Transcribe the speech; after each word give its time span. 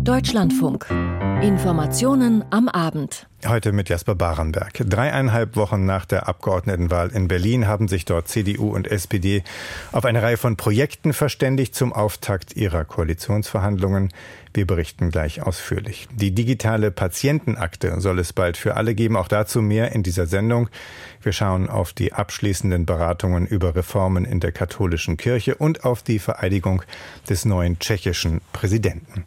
Deutschlandfunk. 0.00 0.86
Informationen 1.42 2.44
am 2.50 2.68
Abend. 2.68 3.28
Heute 3.46 3.70
mit 3.70 3.88
Jasper 3.88 4.16
Barenberg. 4.16 4.72
Dreieinhalb 4.80 5.54
Wochen 5.54 5.86
nach 5.86 6.06
der 6.06 6.26
Abgeordnetenwahl 6.26 7.10
in 7.10 7.28
Berlin 7.28 7.68
haben 7.68 7.86
sich 7.86 8.04
dort 8.04 8.26
CDU 8.26 8.74
und 8.74 8.88
SPD 8.88 9.44
auf 9.92 10.04
eine 10.04 10.20
Reihe 10.24 10.36
von 10.36 10.56
Projekten 10.56 11.12
verständigt 11.12 11.76
zum 11.76 11.92
Auftakt 11.92 12.56
ihrer 12.56 12.84
Koalitionsverhandlungen. 12.84 14.08
Wir 14.54 14.66
berichten 14.66 15.10
gleich 15.10 15.40
ausführlich. 15.40 16.08
Die 16.12 16.34
digitale 16.34 16.90
Patientenakte 16.90 18.00
soll 18.00 18.18
es 18.18 18.32
bald 18.32 18.56
für 18.56 18.76
alle 18.76 18.96
geben. 18.96 19.16
Auch 19.16 19.28
dazu 19.28 19.62
mehr 19.62 19.92
in 19.92 20.02
dieser 20.02 20.26
Sendung. 20.26 20.68
Wir 21.22 21.32
schauen 21.32 21.68
auf 21.68 21.92
die 21.92 22.12
abschließenden 22.12 22.84
Beratungen 22.86 23.46
über 23.46 23.76
Reformen 23.76 24.24
in 24.24 24.40
der 24.40 24.50
katholischen 24.50 25.16
Kirche 25.16 25.54
und 25.54 25.84
auf 25.84 26.02
die 26.02 26.18
Vereidigung 26.18 26.82
des 27.28 27.44
neuen 27.44 27.78
tschechischen 27.78 28.40
Präsidenten. 28.52 29.24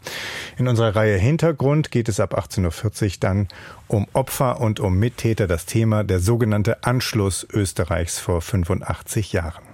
In 0.58 0.68
unserer 0.68 0.98
Reihe 0.98 1.18
Hintergrund 1.18 1.92
geht 1.92 2.01
es 2.10 2.20
ab 2.20 2.38
18.40 2.38 3.04
Uhr 3.04 3.12
dann 3.20 3.48
um 3.88 4.08
Opfer 4.14 4.60
und 4.62 4.80
um 4.80 4.98
Mittäter 4.98 5.48
das 5.48 5.66
Thema 5.66 6.04
der 6.04 6.20
sogenannte 6.20 6.84
Anschluss 6.84 7.48
Österreichs 7.52 8.20
vor 8.20 8.42
85 8.42 9.34
Jahren. 9.34 9.71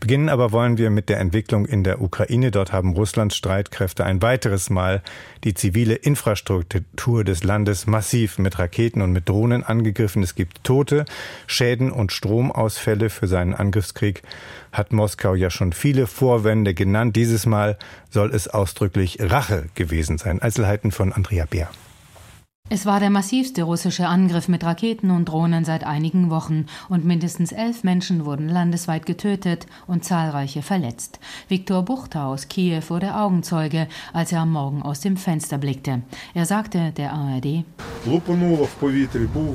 Beginnen 0.00 0.28
aber 0.28 0.52
wollen 0.52 0.78
wir 0.78 0.90
mit 0.90 1.08
der 1.08 1.20
Entwicklung 1.20 1.66
in 1.66 1.84
der 1.84 2.00
Ukraine. 2.00 2.50
Dort 2.50 2.72
haben 2.72 2.94
Russlands 2.94 3.36
Streitkräfte 3.36 4.04
ein 4.04 4.22
weiteres 4.22 4.70
Mal 4.70 5.02
die 5.44 5.54
zivile 5.54 5.94
Infrastruktur 5.94 7.24
des 7.24 7.44
Landes 7.44 7.86
massiv 7.86 8.38
mit 8.38 8.58
Raketen 8.58 9.02
und 9.02 9.12
mit 9.12 9.28
Drohnen 9.28 9.62
angegriffen. 9.62 10.22
Es 10.22 10.34
gibt 10.34 10.64
Tote, 10.64 11.04
Schäden 11.46 11.92
und 11.92 12.12
Stromausfälle 12.12 13.10
für 13.10 13.28
seinen 13.28 13.54
Angriffskrieg. 13.54 14.22
Hat 14.72 14.92
Moskau 14.92 15.34
ja 15.34 15.50
schon 15.50 15.72
viele 15.72 16.06
Vorwände 16.06 16.72
genannt. 16.74 17.14
Dieses 17.16 17.46
Mal 17.46 17.76
soll 18.10 18.34
es 18.34 18.48
ausdrücklich 18.48 19.18
Rache 19.20 19.66
gewesen 19.74 20.18
sein. 20.18 20.40
Einzelheiten 20.40 20.92
von 20.92 21.12
Andrea 21.12 21.44
Beer. 21.44 21.68
Es 22.74 22.86
war 22.86 23.00
der 23.00 23.10
massivste 23.10 23.64
russische 23.64 24.06
Angriff 24.06 24.48
mit 24.48 24.64
Raketen 24.64 25.10
und 25.10 25.26
Drohnen 25.26 25.66
seit 25.66 25.84
einigen 25.84 26.30
Wochen 26.30 26.64
und 26.88 27.04
mindestens 27.04 27.52
elf 27.52 27.84
Menschen 27.84 28.24
wurden 28.24 28.48
landesweit 28.48 29.04
getötet 29.04 29.66
und 29.86 30.06
zahlreiche 30.06 30.62
verletzt. 30.62 31.20
Viktor 31.48 31.82
Buchter 31.82 32.24
aus 32.24 32.48
Kiew 32.48 32.80
wurde 32.88 33.14
Augenzeuge, 33.14 33.88
als 34.14 34.32
er 34.32 34.40
am 34.40 34.52
Morgen 34.52 34.80
aus 34.80 35.00
dem 35.00 35.18
Fenster 35.18 35.58
blickte. 35.58 36.00
Er 36.32 36.46
sagte 36.46 36.92
der 36.92 37.12
ARD, 37.12 37.66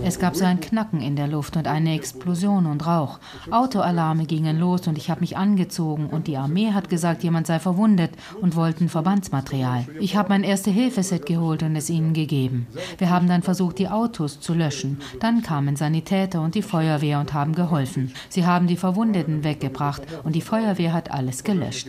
es 0.04 0.20
gab 0.20 0.36
so 0.36 0.46
ein 0.46 0.60
Knacken 0.60 1.02
in 1.02 1.16
der 1.16 1.28
Luft 1.28 1.58
und 1.58 1.68
eine 1.68 1.96
Explosion 1.96 2.68
und 2.68 2.86
Rauch. 2.86 3.18
Autoalarme 3.50 4.26
gingen 4.28 4.60
los 4.60 4.86
und 4.88 4.96
ich 4.96 5.10
habe 5.10 5.22
mich 5.22 5.36
angezogen 5.38 6.06
und 6.06 6.28
die 6.28 6.38
Armee 6.38 6.72
hat 6.72 6.88
gesagt, 6.88 7.24
jemand 7.24 7.48
sei 7.48 7.58
verwundet 7.58 8.12
und 8.40 8.56
wollten 8.56 8.90
Verbandsmaterial. 8.90 9.88
Ich 10.00 10.16
habe 10.16 10.30
mein 10.30 10.44
Erste-Hilfe-Set 10.44 11.26
geholt 11.26 11.64
und 11.64 11.76
es 11.76 11.90
ihnen 11.90 12.14
gegeben. 12.14 12.68
Wir 13.00 13.07
wir 13.08 13.14
haben 13.14 13.30
dann 13.30 13.42
versucht, 13.42 13.80
die 13.80 13.88
Autos 13.88 14.42
zu 14.42 14.54
löschen. 14.54 15.00
Dann 15.22 15.42
kamen 15.42 15.78
Sanitäter 15.78 16.42
und 16.42 16.56
die 16.56 16.62
Feuerwehr 16.62 17.22
und 17.22 17.34
haben 17.34 17.56
geholfen. 17.56 18.12
Sie 18.28 18.46
haben 18.46 18.68
die 18.68 18.76
Verwundeten 18.76 19.46
weggebracht 19.46 20.02
und 20.26 20.36
die 20.36 20.42
Feuerwehr 20.42 20.92
hat 20.92 21.10
alles 21.10 21.46
gelöscht. 21.46 21.88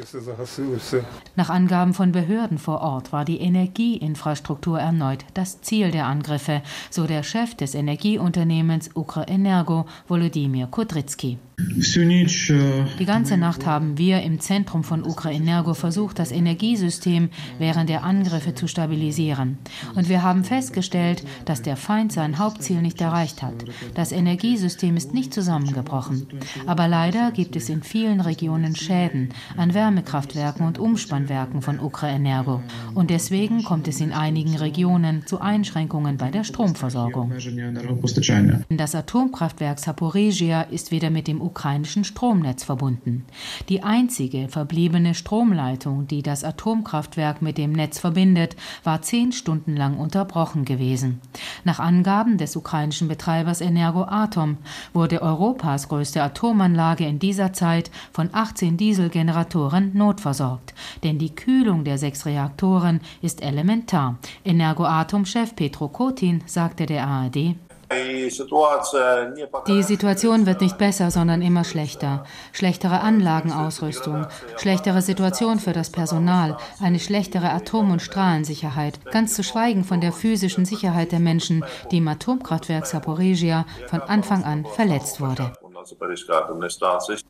Nach 1.35 1.51
Angaben 1.51 1.93
von 1.93 2.13
Behörden 2.13 2.59
vor 2.59 2.83
Ort 2.83 3.13
war 3.13 3.25
die 3.25 3.41
Energieinfrastruktur 3.41 4.79
erneut 4.79 5.25
das 5.35 5.61
Ziel 5.61 5.91
der 5.91 6.07
Angriffe, 6.07 6.63
so 6.89 7.09
der 7.09 7.25
Chef 7.25 7.57
des 7.57 7.75
Energieunternehmens 7.75 8.91
Ukrenergo, 8.95 9.87
Volodymyr 10.07 10.69
Kudrytsky. 10.69 11.39
Die 11.61 13.05
ganze 13.05 13.37
Nacht 13.37 13.67
haben 13.67 13.99
wir 13.99 14.23
im 14.23 14.39
Zentrum 14.39 14.85
von 14.85 15.05
Ukrenergo 15.05 15.75
versucht, 15.75 16.21
das 16.21 16.31
Energiesystem 16.31 17.31
während 17.59 17.91
der 17.91 18.05
Angriffe 18.05 18.55
zu 18.55 18.69
stabilisieren. 18.69 19.59
Und 19.97 20.09
wir 20.09 20.23
haben 20.23 20.45
festgestellt, 20.45 21.25
dass 21.47 21.63
der 21.63 21.77
Feind 21.77 22.13
sein 22.13 22.39
Hauptziel 22.39 22.81
nicht 22.81 23.01
erreicht 23.01 23.43
hat. 23.43 23.65
Das 23.95 24.13
Energiesystem 24.13 24.97
ist 24.97 25.15
nicht 25.15 25.35
zusammengebrochen. 25.35 26.29
Aber 26.67 26.87
leider 26.87 27.33
gibt 27.33 27.57
es 27.57 27.69
in 27.69 27.83
vielen 27.83 28.21
Regionen 28.21 28.77
Schäden 28.77 29.31
an 29.57 29.75
Wärmekraftwerken 29.75 30.65
und 30.65 30.79
Umspannwerken 30.79 31.61
von 31.61 31.81
Ukrenergo. 31.81 32.63
Und 32.95 33.11
deswegen 33.11 33.65
kommt 33.65 33.89
es 33.89 34.01
in 34.01 34.13
einigen 34.13 34.55
Regionen 34.55 35.27
zu 35.27 35.41
Einschränkungen 35.41 36.19
bei 36.19 36.31
der 36.31 36.45
Stromversorgung. 36.45 37.33
Das 38.69 38.95
Atomkraftwerk 38.95 39.81
Saporizhia 39.81 40.63
ist 40.63 40.93
weder 40.93 41.11
mit 41.11 41.27
dem 41.27 41.48
ukrainischen 41.49 42.05
Stromnetz 42.05 42.63
verbunden. 42.63 43.25
Die 43.69 43.83
einzige 43.83 44.49
verbliebene 44.49 45.15
Stromleitung, 45.15 46.07
die 46.07 46.23
das 46.23 46.45
Atomkraftwerk 46.45 47.43
mit 47.43 47.59
dem 47.59 47.73
Netz 47.73 47.99
verbindet, 47.99 48.55
war 48.85 49.03
zehn 49.03 49.33
Stunden 49.33 49.77
lang 49.77 49.99
unterbrochen 49.99 50.65
gewesen. 50.65 51.21
Nach 51.65 51.81
Angaben 51.81 52.39
des 52.39 52.55
ukrainischen 52.55 53.09
Betreibers 53.09 53.61
Energoatom 53.61 54.59
wurde 54.93 55.23
Europas 55.23 55.89
größte 55.89 56.23
Atomanlage 56.23 57.07
in 57.07 57.19
dieser 57.19 57.53
Zeit 57.53 57.91
von 58.13 58.29
18 58.33 58.77
Dieselgeneratoren 58.77 59.93
notversorgt. 59.95 60.75
Denn 61.03 61.19
die 61.19 61.35
Kühlung 61.35 61.85
der 61.85 61.99
sechs 61.99 62.27
Reaktoren 62.27 63.01
ist 63.23 63.43
elementar. 63.43 64.19
Energoatom-Chef 64.45 65.57
Petro 65.57 65.89
Kotin 65.89 66.43
sagte 66.47 66.87
der 66.87 67.07
ARD, 67.07 67.57
die 69.67 69.83
Situation 69.83 70.47
wird 70.47 70.61
nicht 70.61 70.77
besser, 70.79 71.11
sondern 71.11 71.41
immer 71.41 71.65
schlechter. 71.65 72.25
Schlechtere 72.53 73.01
Anlagenausrüstung, 73.01 74.27
schlechtere 74.59 75.01
Situation 75.01 75.59
für 75.59 75.73
das 75.73 75.91
Personal, 75.91 76.59
eine 76.83 76.99
schlechtere 76.99 77.51
Atom- 77.51 77.91
und 77.91 78.03
Strahlensicherheit, 78.03 79.05
ganz 79.11 79.35
zu 79.35 79.43
schweigen 79.43 79.85
von 79.85 80.01
der 80.01 80.13
physischen 80.13 80.65
Sicherheit 80.67 81.13
der 81.13 81.21
Menschen, 81.21 81.65
die 81.91 81.99
im 81.99 82.09
Atomkraftwerk 82.09 82.87
Saporizhia 82.87 83.65
von 83.89 84.03
Anfang 84.03 84.45
an 84.45 84.67
verletzt 84.67 85.21
wurde. 85.21 85.53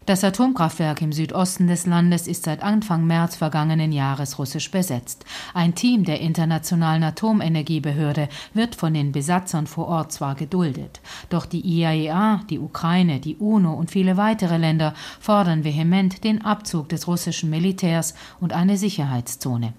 Das 0.06 0.24
Atomkraftwerk 0.24 1.02
im 1.02 1.12
Südosten 1.12 1.66
des 1.66 1.86
Landes 1.86 2.26
ist 2.26 2.44
seit 2.44 2.62
Anfang 2.62 3.06
März 3.06 3.36
vergangenen 3.36 3.92
Jahres 3.92 4.38
russisch 4.38 4.70
besetzt. 4.70 5.24
Ein 5.54 5.74
Team 5.74 6.04
der 6.04 6.20
Internationalen 6.20 7.02
Atomenergiebehörde 7.02 8.28
wird 8.54 8.74
von 8.74 8.94
den 8.94 9.12
Besatzern 9.12 9.66
vor 9.66 9.88
Ort 9.88 10.12
zwar 10.12 10.34
geduldet, 10.34 11.00
doch 11.28 11.46
die 11.46 11.60
IAEA, 11.60 12.40
die 12.48 12.58
Ukraine, 12.58 13.20
die 13.20 13.36
UNO 13.36 13.74
und 13.74 13.90
viele 13.90 14.16
weitere 14.16 14.56
Länder 14.56 14.94
fordern 15.20 15.64
vehement 15.64 16.24
den 16.24 16.44
Abzug 16.44 16.88
des 16.88 17.06
russischen 17.06 17.50
Militärs 17.50 18.14
und 18.40 18.52
eine 18.52 18.78
Sicherheitszone. 18.78 19.74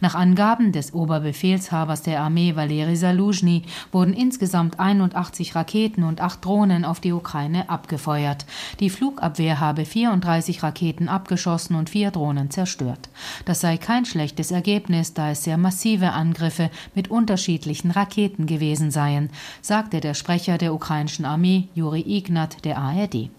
Nach 0.00 0.14
Angaben 0.14 0.72
des 0.72 0.94
Oberbefehlshabers 0.94 2.02
der 2.02 2.20
Armee 2.20 2.56
Valeri 2.56 2.96
Saluzhny 2.96 3.62
wurden 3.92 4.14
insgesamt 4.14 4.80
81 4.80 5.54
Raketen 5.54 6.04
und 6.04 6.20
acht 6.20 6.44
Drohnen 6.44 6.84
auf 6.84 7.00
die 7.00 7.12
Ukraine 7.12 7.68
abgefeuert. 7.68 8.46
Die 8.80 8.90
Flugabwehr 8.90 9.60
habe 9.60 9.84
34 9.84 10.62
Raketen 10.62 11.08
abgeschossen 11.08 11.76
und 11.76 11.90
vier 11.90 12.10
Drohnen 12.10 12.50
zerstört. 12.50 13.08
Das 13.44 13.60
sei 13.60 13.76
kein 13.76 14.04
schlechtes 14.04 14.50
Ergebnis, 14.50 15.14
da 15.14 15.30
es 15.30 15.44
sehr 15.44 15.58
massive 15.58 16.12
Angriffe 16.12 16.70
mit 16.94 17.10
unterschiedlichen 17.10 17.90
Raketen 17.90 18.46
gewesen 18.46 18.90
seien, 18.90 19.30
sagte 19.60 20.00
der 20.00 20.14
Sprecher 20.14 20.58
der 20.58 20.74
ukrainischen 20.74 21.24
Armee 21.24 21.68
Juri 21.74 22.04
Ignat 22.06 22.64
der 22.64 22.78
ARD. 22.78 23.30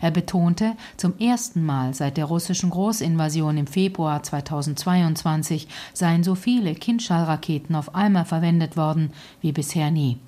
Er 0.00 0.10
betonte, 0.10 0.76
zum 0.96 1.18
ersten 1.18 1.64
Mal 1.64 1.94
seit 1.94 2.16
der 2.16 2.24
russischen 2.24 2.70
Großinvasion 2.70 3.56
im 3.58 3.66
Februar 3.66 4.22
2022 4.22 5.68
seien 5.92 6.24
so 6.24 6.34
viele 6.34 6.74
Kindschallraketen 6.74 7.74
auf 7.74 7.94
einmal 7.94 8.24
verwendet 8.24 8.76
worden 8.76 9.12
wie 9.40 9.52
bisher 9.52 9.90
nie. 9.90 10.18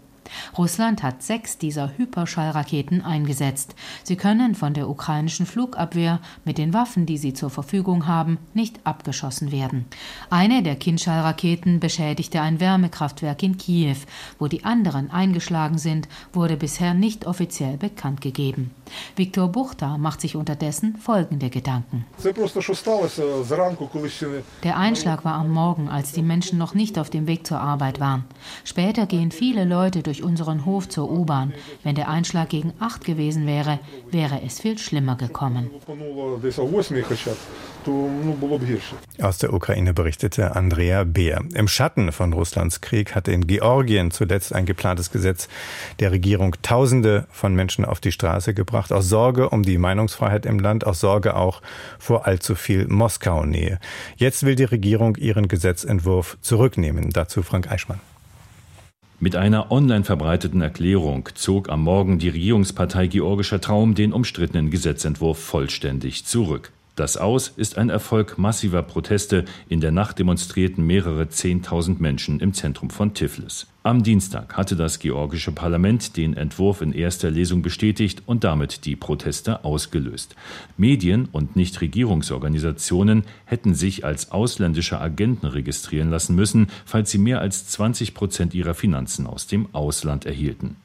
Russland 0.56 1.02
hat 1.02 1.22
sechs 1.22 1.58
dieser 1.58 1.96
Hyperschallraketen 1.96 3.02
eingesetzt. 3.02 3.74
Sie 4.02 4.16
können 4.16 4.54
von 4.54 4.74
der 4.74 4.88
ukrainischen 4.88 5.46
Flugabwehr 5.46 6.20
mit 6.44 6.58
den 6.58 6.72
Waffen, 6.72 7.06
die 7.06 7.18
sie 7.18 7.34
zur 7.34 7.50
Verfügung 7.50 8.06
haben, 8.06 8.38
nicht 8.54 8.80
abgeschossen 8.84 9.52
werden. 9.52 9.86
Eine 10.30 10.62
der 10.62 10.76
Kindschallraketen 10.76 11.80
beschädigte 11.80 12.40
ein 12.40 12.60
Wärmekraftwerk 12.60 13.42
in 13.42 13.58
Kiew. 13.58 13.96
Wo 14.38 14.46
die 14.48 14.64
anderen 14.64 15.10
eingeschlagen 15.10 15.78
sind, 15.78 16.08
wurde 16.32 16.56
bisher 16.56 16.94
nicht 16.94 17.26
offiziell 17.26 17.76
bekannt 17.76 18.20
gegeben. 18.20 18.70
Viktor 19.16 19.48
Buchta 19.48 19.98
macht 19.98 20.20
sich 20.20 20.36
unterdessen 20.36 20.96
folgende 20.96 21.50
Gedanken. 21.50 22.04
Der 24.62 24.76
Einschlag 24.76 25.24
war 25.24 25.34
am 25.34 25.50
Morgen, 25.50 25.88
als 25.88 26.12
die 26.12 26.22
Menschen 26.22 26.58
noch 26.58 26.74
nicht 26.74 26.98
auf 26.98 27.10
dem 27.10 27.26
Weg 27.26 27.46
zur 27.46 27.60
Arbeit 27.60 28.00
waren. 28.00 28.24
Später 28.64 29.06
gehen 29.06 29.30
viele 29.30 29.64
Leute 29.64 30.02
durch 30.02 30.21
durch 30.22 30.30
unseren 30.30 30.64
Hof 30.64 30.88
zur 30.88 31.10
U-Bahn. 31.10 31.52
Wenn 31.82 31.94
der 31.94 32.08
Einschlag 32.08 32.48
gegen 32.48 32.72
acht 32.80 33.04
gewesen 33.04 33.46
wäre, 33.46 33.78
wäre 34.10 34.40
es 34.44 34.60
viel 34.60 34.78
schlimmer 34.78 35.16
gekommen. 35.16 35.70
Aus 39.20 39.38
der 39.38 39.52
Ukraine 39.52 39.92
berichtete 39.92 40.54
Andrea 40.54 41.04
Beer. 41.04 41.42
Im 41.54 41.66
Schatten 41.66 42.12
von 42.12 42.32
Russlands 42.32 42.80
Krieg 42.80 43.14
hatte 43.14 43.32
in 43.32 43.46
Georgien 43.46 44.10
zuletzt 44.12 44.54
ein 44.54 44.66
geplantes 44.66 45.10
Gesetz 45.10 45.48
der 45.98 46.12
Regierung 46.12 46.54
Tausende 46.62 47.26
von 47.30 47.54
Menschen 47.54 47.84
auf 47.84 48.00
die 48.00 48.12
Straße 48.12 48.54
gebracht, 48.54 48.92
aus 48.92 49.08
Sorge 49.08 49.50
um 49.50 49.64
die 49.64 49.78
Meinungsfreiheit 49.78 50.46
im 50.46 50.60
Land, 50.60 50.86
aus 50.86 51.00
Sorge 51.00 51.34
auch 51.34 51.60
vor 51.98 52.26
allzu 52.26 52.54
viel 52.54 52.86
Moskau-Nähe. 52.86 53.80
Jetzt 54.16 54.44
will 54.44 54.54
die 54.54 54.64
Regierung 54.64 55.16
ihren 55.16 55.48
Gesetzentwurf 55.48 56.38
zurücknehmen. 56.40 57.10
Dazu 57.10 57.42
Frank 57.42 57.70
Eichmann. 57.70 58.11
Mit 59.22 59.36
einer 59.36 59.70
online 59.70 60.02
verbreiteten 60.02 60.62
Erklärung 60.62 61.28
zog 61.34 61.68
am 61.68 61.84
Morgen 61.84 62.18
die 62.18 62.28
Regierungspartei 62.28 63.06
Georgischer 63.06 63.60
Traum 63.60 63.94
den 63.94 64.12
umstrittenen 64.12 64.68
Gesetzentwurf 64.68 65.38
vollständig 65.38 66.24
zurück. 66.24 66.72
Das 67.02 67.16
Aus 67.16 67.48
ist 67.48 67.78
ein 67.78 67.90
Erfolg 67.90 68.38
massiver 68.38 68.80
Proteste. 68.84 69.44
In 69.68 69.80
der 69.80 69.90
Nacht 69.90 70.20
demonstrierten 70.20 70.86
mehrere 70.86 71.28
Zehntausend 71.28 72.00
Menschen 72.00 72.38
im 72.38 72.54
Zentrum 72.54 72.90
von 72.90 73.12
Tiflis. 73.12 73.66
Am 73.82 74.04
Dienstag 74.04 74.56
hatte 74.56 74.76
das 74.76 75.00
georgische 75.00 75.50
Parlament 75.50 76.16
den 76.16 76.36
Entwurf 76.36 76.80
in 76.80 76.92
erster 76.92 77.28
Lesung 77.28 77.62
bestätigt 77.62 78.22
und 78.26 78.44
damit 78.44 78.84
die 78.84 78.94
Proteste 78.94 79.64
ausgelöst. 79.64 80.36
Medien 80.76 81.28
und 81.32 81.56
Nichtregierungsorganisationen 81.56 83.24
hätten 83.46 83.74
sich 83.74 84.04
als 84.04 84.30
ausländische 84.30 85.00
Agenten 85.00 85.48
registrieren 85.48 86.08
lassen 86.08 86.36
müssen, 86.36 86.68
falls 86.84 87.10
sie 87.10 87.18
mehr 87.18 87.40
als 87.40 87.66
20 87.66 88.14
Prozent 88.14 88.54
ihrer 88.54 88.74
Finanzen 88.74 89.26
aus 89.26 89.48
dem 89.48 89.66
Ausland 89.74 90.24
erhielten. 90.24 90.76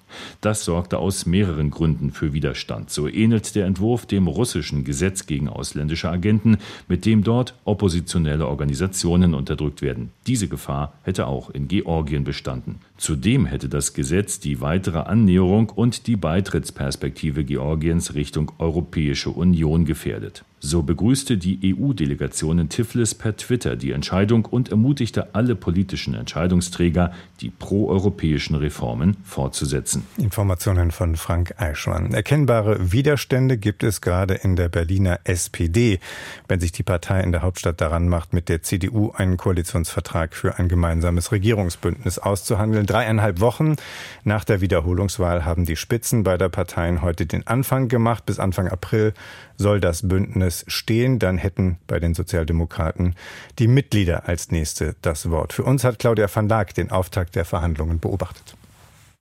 Das 0.42 0.66
sorgte 0.66 1.00
aus 1.00 1.26
mehreren 1.26 1.72
Gründen 1.72 2.12
für 2.12 2.34
Widerstand. 2.34 2.90
So 2.90 3.08
ähnelt 3.08 3.56
der 3.56 3.66
Entwurf 3.66 4.06
dem 4.06 4.28
russischen 4.28 4.84
Gesetz 4.84 5.26
gegen 5.26 5.50
ausländische 5.50 6.10
Agenten, 6.10 6.58
mit 6.88 7.06
dem 7.06 7.24
dort 7.24 7.56
oppositionelle 7.66 8.48
Organisationen 8.48 9.34
unterdrückt 9.34 9.82
werden. 9.82 10.12
Diese 10.28 10.48
Gefahr 10.48 10.94
hätte 11.04 11.28
auch 11.28 11.50
in 11.50 11.68
Georgien 11.68 12.24
bestanden. 12.24 12.80
Zudem 12.98 13.46
hätte 13.46 13.70
das 13.70 13.94
Gesetz 13.94 14.40
die 14.40 14.62
weitere 14.62 15.00
Annäherung 15.00 15.70
und 15.70 16.08
die 16.08 16.16
Beitrittsperspektive 16.16 17.44
Georgiens 17.44 18.16
Richtung 18.16 18.52
Europäische 18.58 19.30
Union 19.30 19.86
gefährdet. 19.86 20.44
So 20.60 20.82
begrüßte 20.82 21.38
die 21.38 21.76
EU-Delegation 21.80 22.58
in 22.58 22.70
Tiflis 22.70 23.14
per 23.14 23.38
Twitter 23.38 23.76
die 23.76 23.92
Entscheidung 23.92 24.46
und 24.46 24.70
ermutigte 24.70 25.36
alle 25.36 25.56
politischen 25.56 26.16
Entscheidungsträger, 26.16 27.12
die 27.42 27.52
proeuropäischen 27.52 28.56
Reformen 28.56 29.18
fortzusetzen. 29.24 30.08
Informationen 30.18 30.90
von 30.90 31.16
Frank 31.16 31.54
Eichmann. 31.58 32.12
Erkennbare 32.12 32.92
Widerstände 32.92 33.60
gibt 33.60 33.84
es 33.84 34.02
gerade 34.02 34.34
in 34.34 34.56
der 34.56 34.68
Berliner 34.68 35.20
SPD, 35.26 36.00
wenn 36.48 36.60
sich 36.60 36.72
die 36.72 36.82
Partei 36.82 37.22
in 37.22 37.32
der 37.32 37.44
Hauptstadt 37.44 37.80
daran 37.80 38.10
macht, 38.10 38.34
mit 38.34 38.50
der 38.50 38.64
CDU 38.64 39.12
einen 39.12 39.38
Koalitionsvertrag 39.38 40.34
für 40.34 40.58
ein 40.58 40.70
gemeinsames 40.70 41.32
Regierungsbündnis 41.32 42.18
auszuhandeln. 42.18 42.88
Dreieinhalb 42.88 43.42
Wochen 43.42 43.76
nach 44.24 44.44
der 44.44 44.60
Wiederholungswahl 44.62 45.46
haben 45.46 45.66
die 45.66 45.76
Spitzen 45.76 46.24
beider 46.24 46.50
Parteien 46.50 47.04
heute 47.04 47.28
den 47.28 47.46
Anfang 47.46 47.90
gemacht. 47.90 48.26
Bis 48.26 48.40
Anfang 48.40 48.70
April 48.70 49.14
soll 49.58 49.80
das 49.80 50.08
Bündnis 50.08 50.47
stehen. 50.68 51.20
Dann 51.20 51.38
hätten 51.38 51.78
bei 51.88 52.00
den 52.00 52.14
Sozialdemokraten 52.14 53.16
die 53.60 53.68
Mitglieder 53.68 54.28
als 54.28 54.52
nächste 54.52 54.96
das 55.02 55.30
Wort. 55.30 55.54
Für 55.54 55.64
uns 55.64 55.84
hat 55.84 56.00
Claudia 56.00 56.28
van 56.34 56.48
Laak 56.48 56.74
den 56.74 56.92
Auftakt 56.92 57.36
der 57.36 57.46
Verhandlungen 57.46 58.00
beobachtet. 58.00 58.56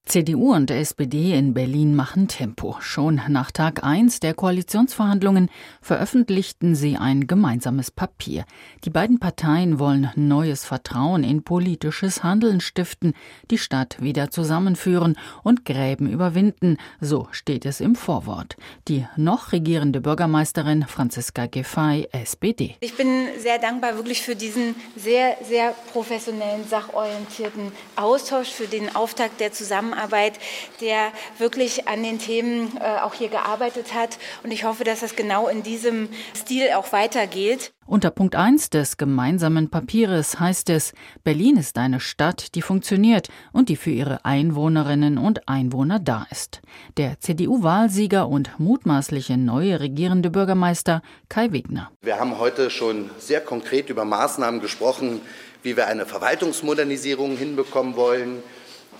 CDU 0.06 0.54
und 0.54 0.70
SPD 0.70 1.36
in 1.36 1.52
Berlin 1.52 1.96
machen 1.96 2.28
Tempo. 2.28 2.76
Schon 2.78 3.20
nach 3.28 3.50
Tag 3.50 3.82
1 3.82 4.20
der 4.20 4.34
Koalitionsverhandlungen 4.34 5.50
veröffentlichten 5.82 6.76
sie 6.76 6.96
ein 6.96 7.26
gemeinsames 7.26 7.90
Papier. 7.90 8.44
Die 8.84 8.90
beiden 8.90 9.18
Parteien 9.18 9.80
wollen 9.80 10.12
neues 10.14 10.64
Vertrauen 10.64 11.24
in 11.24 11.42
politisches 11.42 12.22
Handeln 12.22 12.60
stiften, 12.60 13.14
die 13.50 13.58
Stadt 13.58 14.00
wieder 14.00 14.30
zusammenführen 14.30 15.18
und 15.42 15.64
Gräben 15.64 16.08
überwinden, 16.08 16.76
so 17.00 17.26
steht 17.32 17.66
es 17.66 17.80
im 17.80 17.96
Vorwort. 17.96 18.56
Die 18.86 19.08
noch 19.16 19.50
regierende 19.50 20.00
Bürgermeisterin 20.00 20.84
Franziska 20.86 21.46
Giffey, 21.46 22.06
SPD. 22.12 22.76
Ich 22.78 22.96
bin 22.96 23.26
sehr 23.38 23.58
dankbar 23.58 23.96
wirklich 23.96 24.22
für 24.22 24.36
diesen 24.36 24.76
sehr, 24.94 25.36
sehr 25.42 25.74
professionellen, 25.92 26.64
sachorientierten 26.68 27.72
Austausch, 27.96 28.50
für 28.50 28.68
den 28.68 28.94
Auftakt 28.94 29.40
der 29.40 29.50
Zusammenarbeit 29.50 29.95
Zusammenarbeit, 29.96 30.38
der 30.80 31.12
wirklich 31.38 31.88
an 31.88 32.02
den 32.02 32.18
Themen 32.18 32.76
äh, 32.78 33.00
auch 33.00 33.14
hier 33.14 33.28
gearbeitet 33.28 33.94
hat. 33.94 34.18
Und 34.42 34.50
ich 34.50 34.64
hoffe, 34.64 34.84
dass 34.84 35.00
das 35.00 35.16
genau 35.16 35.48
in 35.48 35.62
diesem 35.62 36.08
Stil 36.34 36.70
auch 36.74 36.92
weitergeht. 36.92 37.72
Unter 37.86 38.10
Punkt 38.10 38.34
1 38.34 38.70
des 38.70 38.96
gemeinsamen 38.96 39.70
Papieres 39.70 40.40
heißt 40.40 40.70
es, 40.70 40.92
Berlin 41.22 41.56
ist 41.56 41.78
eine 41.78 42.00
Stadt, 42.00 42.56
die 42.56 42.62
funktioniert 42.62 43.28
und 43.52 43.68
die 43.68 43.76
für 43.76 43.90
ihre 43.90 44.24
Einwohnerinnen 44.24 45.18
und 45.18 45.48
Einwohner 45.48 46.00
da 46.00 46.26
ist. 46.30 46.62
Der 46.96 47.20
CDU-Wahlsieger 47.20 48.28
und 48.28 48.58
mutmaßliche 48.58 49.36
neue 49.36 49.78
regierende 49.78 50.30
Bürgermeister 50.30 51.00
Kai 51.28 51.52
Wegner. 51.52 51.92
Wir 52.02 52.18
haben 52.18 52.38
heute 52.40 52.70
schon 52.70 53.08
sehr 53.18 53.40
konkret 53.40 53.88
über 53.88 54.04
Maßnahmen 54.04 54.60
gesprochen, 54.60 55.20
wie 55.62 55.76
wir 55.76 55.86
eine 55.86 56.06
Verwaltungsmodernisierung 56.06 57.36
hinbekommen 57.36 57.94
wollen, 57.94 58.42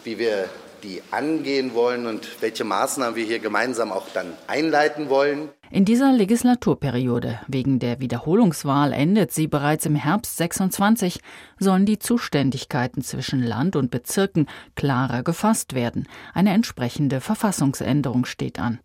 wie 0.04 0.19
wir 0.19 0.48
die 0.87 1.03
angehen 1.11 1.75
wollen 1.75 2.06
und 2.06 2.41
welche 2.41 2.65
Maßnahmen 2.65 3.17
wir 3.17 3.25
hier 3.25 3.41
gemeinsam 3.41 3.93
auch 3.93 4.09
dann 4.15 4.33
einleiten 4.47 5.09
wollen. 5.09 5.49
In 5.69 5.85
dieser 5.85 6.12
Legislaturperiode, 6.12 7.41
wegen 7.49 7.81
der 7.81 7.99
Wiederholungswahl 7.99 8.93
endet 8.93 9.33
sie 9.33 9.49
bereits 9.49 9.85
im 9.85 9.97
Herbst 9.97 10.37
26, 10.37 11.21
sollen 11.59 11.87
die 11.87 11.99
Zuständigkeiten 11.99 13.03
zwischen 13.03 13.43
Land 13.43 13.75
und 13.75 13.91
Bezirken 13.91 14.47
klarer 14.77 15.25
gefasst 15.25 15.75
werden. 15.75 16.06
Eine 16.35 16.53
entsprechende 16.55 17.21
Verfassungsänderung 17.21 18.25
steht 18.25 18.61
an. 18.61 18.79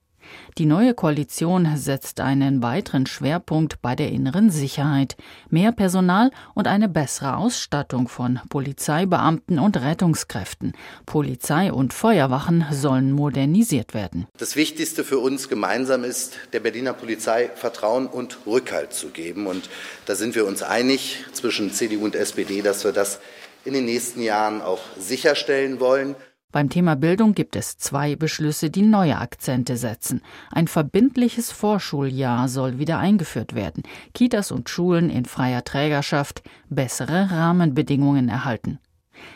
Die 0.58 0.66
neue 0.66 0.94
Koalition 0.94 1.78
setzt 1.78 2.20
einen 2.20 2.62
weiteren 2.62 3.06
Schwerpunkt 3.06 3.82
bei 3.82 3.96
der 3.96 4.10
inneren 4.10 4.50
Sicherheit, 4.50 5.16
mehr 5.50 5.72
Personal 5.72 6.32
und 6.54 6.68
eine 6.68 6.90
bessere 6.90 7.38
Ausstattung 7.38 8.08
von 8.08 8.40
Polizeibeamten 8.50 9.60
und 9.60 9.78
Rettungskräften. 9.78 10.74
Polizei 11.06 11.72
und 11.72 11.94
Feuerwachen 11.94 12.66
sollen 12.72 13.12
modernisiert 13.12 13.94
werden. 13.94 14.28
Das 14.38 14.56
Wichtigste 14.56 15.04
für 15.04 15.20
uns 15.20 15.50
gemeinsam 15.50 16.04
ist, 16.04 16.34
der 16.54 16.60
Berliner 16.60 16.94
Polizei 16.94 17.50
Vertrauen 17.56 18.08
und 18.08 18.40
Rückhalt 18.46 18.94
zu 18.94 19.10
geben. 19.10 19.48
Und 19.48 19.70
da 20.06 20.16
sind 20.16 20.36
wir 20.36 20.46
uns 20.46 20.64
einig 20.64 21.24
zwischen 21.34 21.72
CDU 21.72 22.04
und 22.04 22.16
SPD, 22.16 22.62
dass 22.62 22.84
wir 22.84 22.92
das 22.92 23.20
in 23.64 23.74
den 23.74 23.86
nächsten 23.86 24.22
Jahren 24.22 24.62
auch 24.62 24.82
sicherstellen 24.98 25.80
wollen. 25.80 26.16
Beim 26.52 26.70
Thema 26.70 26.96
Bildung 26.96 27.34
gibt 27.34 27.56
es 27.56 27.78
zwei 27.78 28.16
Beschlüsse, 28.16 28.70
die 28.70 28.82
neue 28.82 29.18
Akzente 29.18 29.78
setzen. 29.78 30.22
Ein 30.52 30.68
verbindliches 30.68 31.52
Vorschuljahr 31.52 32.48
soll 32.50 32.78
wieder 32.78 33.00
eingeführt 33.00 33.56
werden, 33.56 33.84
Kitas 34.14 34.52
und 34.52 34.70
Schulen 34.70 35.10
in 35.10 35.26
freier 35.26 35.64
Trägerschaft 35.64 36.44
bessere 36.70 37.32
Rahmenbedingungen 37.32 38.30
erhalten. 38.30 38.80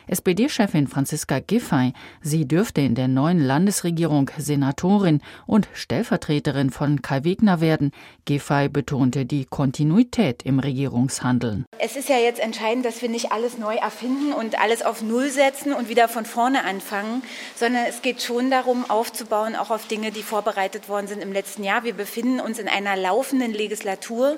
SPD-Chefin 0.08 0.88
Franziska 0.88 1.40
Giffey, 1.40 1.94
sie 2.22 2.48
dürfte 2.48 2.82
in 2.82 2.96
der 2.96 3.08
neuen 3.08 3.40
Landesregierung 3.40 4.30
Senatorin 4.38 5.22
und 5.48 5.68
Stellvertreterin 5.74 6.70
von 6.70 7.02
Kai 7.02 7.24
Wegner 7.24 7.62
werden. 7.62 7.92
Giffey 8.26 8.70
betonte 8.70 9.26
die 9.26 9.46
Kontinuität 9.46 10.44
im 10.44 10.60
Regierungshandeln. 10.60 11.66
Es 11.80 11.96
ist 11.96 12.10
ja 12.10 12.18
jetzt 12.18 12.40
entscheidend, 12.40 12.86
dass 12.86 13.02
wir 13.02 13.10
nicht 13.10 13.32
alles 13.32 13.58
neu 13.58 13.76
erfinden 13.76 14.34
und 14.34 14.60
alles 14.60 14.84
auf 14.84 15.02
Null 15.02 15.30
setzen 15.30 15.74
und 15.74 15.90
wieder 15.90 16.08
von 16.08 16.26
vorne 16.26 16.64
anfangen, 16.64 17.24
sondern 17.56 17.86
es 17.86 18.02
geht 18.02 18.22
schon 18.22 18.52
darum, 18.52 18.90
aufzubauen, 18.90 19.56
auch 19.56 19.72
auf 19.72 19.88
Dinge, 19.88 20.12
die 20.12 20.24
vorbereitet 20.24 20.88
worden 20.88 21.08
sind 21.08 21.22
im 21.22 21.34
letzten 21.34 21.64
Jahr. 21.64 21.84
Wir 21.84 21.94
befinden 21.94 22.40
uns 22.40 22.60
in 22.60 22.68
einer 22.68 22.96
laufenden 22.96 23.54
Legislatur 23.54 24.38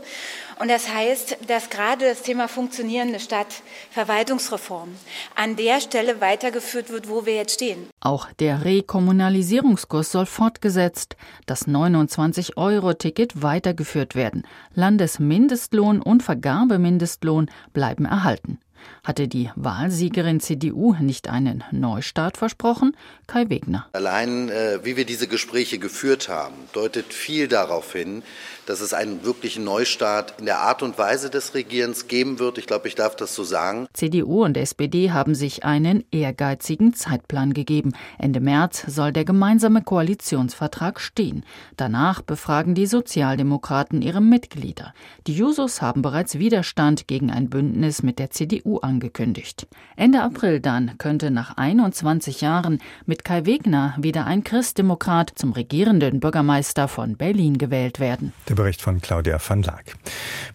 und 0.60 0.70
das 0.70 0.94
heißt, 0.94 1.38
dass 1.48 1.70
gerade 1.70 2.06
das 2.06 2.22
Thema 2.22 2.48
funktionierende 2.48 3.20
Stadt, 3.20 3.48
Verwaltungsreform 3.92 4.90
an 5.36 5.56
der 5.56 5.82
Stelle 5.82 6.22
weitergeführt 6.22 6.90
wird, 6.90 7.10
wo 7.10 7.26
wir 7.26 7.36
jetzt 7.36 7.56
stehen. 7.56 7.88
Auch 8.00 8.32
der 8.34 8.66
Rekommunalisierungskurs 8.66 10.12
soll 10.12 10.26
fortgesetzt, 10.26 11.16
das 11.46 11.68
29-Euro-Ticket 11.68 13.42
weitergeführt 13.42 14.16
werden. 14.16 14.44
Landesmindestlohn 14.74 16.02
und 16.02 16.24
Vergabemindestlohn 16.24 17.50
bleiben 17.74 18.06
erhalten. 18.06 18.60
Hatte 19.04 19.28
die 19.28 19.50
Wahlsiegerin 19.56 20.40
CDU 20.40 20.96
nicht 21.00 21.30
einen 21.30 21.64
Neustart 21.72 22.38
versprochen? 22.38 22.96
Kai 23.28 23.50
Wegner. 23.50 23.88
Allein, 23.94 24.50
äh, 24.50 24.80
wie 24.84 24.98
wir 24.98 25.06
diese 25.06 25.28
Gespräche 25.28 25.80
geführt 25.80 26.30
haben, 26.30 26.56
deutet 26.74 27.14
viel 27.14 27.48
darauf 27.48 27.94
hin, 27.94 28.24
dass 28.66 28.82
es 28.82 28.94
einen 28.94 29.24
wirklichen 29.24 29.64
Neustart 29.64 30.36
in 30.40 30.46
der 30.46 30.60
Art 30.60 30.84
und 30.84 30.98
Weise 30.98 31.30
des 31.30 31.54
Regierens 31.54 32.08
geben 32.08 32.38
wird. 32.40 32.58
Ich 32.58 32.68
glaube, 32.68 32.88
ich 32.88 32.96
darf 32.96 33.16
das 33.16 33.34
so 33.34 33.44
sagen. 33.44 33.88
CDU 33.94 34.44
und 34.44 34.58
SPD 34.58 35.12
haben 35.12 35.36
sich 35.36 35.64
einen 35.64 36.04
ehrgeizigen 36.12 36.94
Zeitplan 36.94 37.54
gegeben. 37.54 37.94
Ende 38.20 38.42
März 38.42 38.84
soll 38.88 39.14
der 39.14 39.24
gemeinsame 39.24 39.82
Koalitionsvertrag 39.82 41.00
stehen. 41.00 41.46
Danach 41.78 42.22
befragen 42.22 42.76
die 42.76 42.88
Sozialdemokraten 42.88 44.02
ihre 44.02 44.22
Mitglieder. 44.22 44.94
Die 45.28 45.34
Jusos 45.34 45.82
haben 45.82 46.02
bereits 46.02 46.38
Widerstand 46.38 47.08
gegen 47.08 47.32
ein 47.32 47.50
Bündnis 47.50 48.04
mit 48.04 48.20
der 48.20 48.32
CDU 48.32 48.67
angekündigt. 48.76 49.68
Ende 49.96 50.22
April 50.22 50.60
dann 50.60 50.98
könnte 50.98 51.32
nach 51.32 51.58
21 51.58 52.42
Jahren 52.42 52.80
mit 53.06 53.24
Kai 53.24 53.46
Wegner 53.46 53.96
wieder 53.98 54.26
ein 54.26 54.44
Christdemokrat 54.44 55.32
zum 55.36 55.54
regierenden 55.54 56.20
Bürgermeister 56.20 56.88
von 56.88 57.16
Berlin 57.16 57.58
gewählt 57.58 58.00
werden. 58.00 58.34
Der 58.50 58.56
Bericht 58.56 58.82
von 58.82 59.02
Claudia 59.02 59.40
van 59.46 59.64
Laak. 59.64 59.96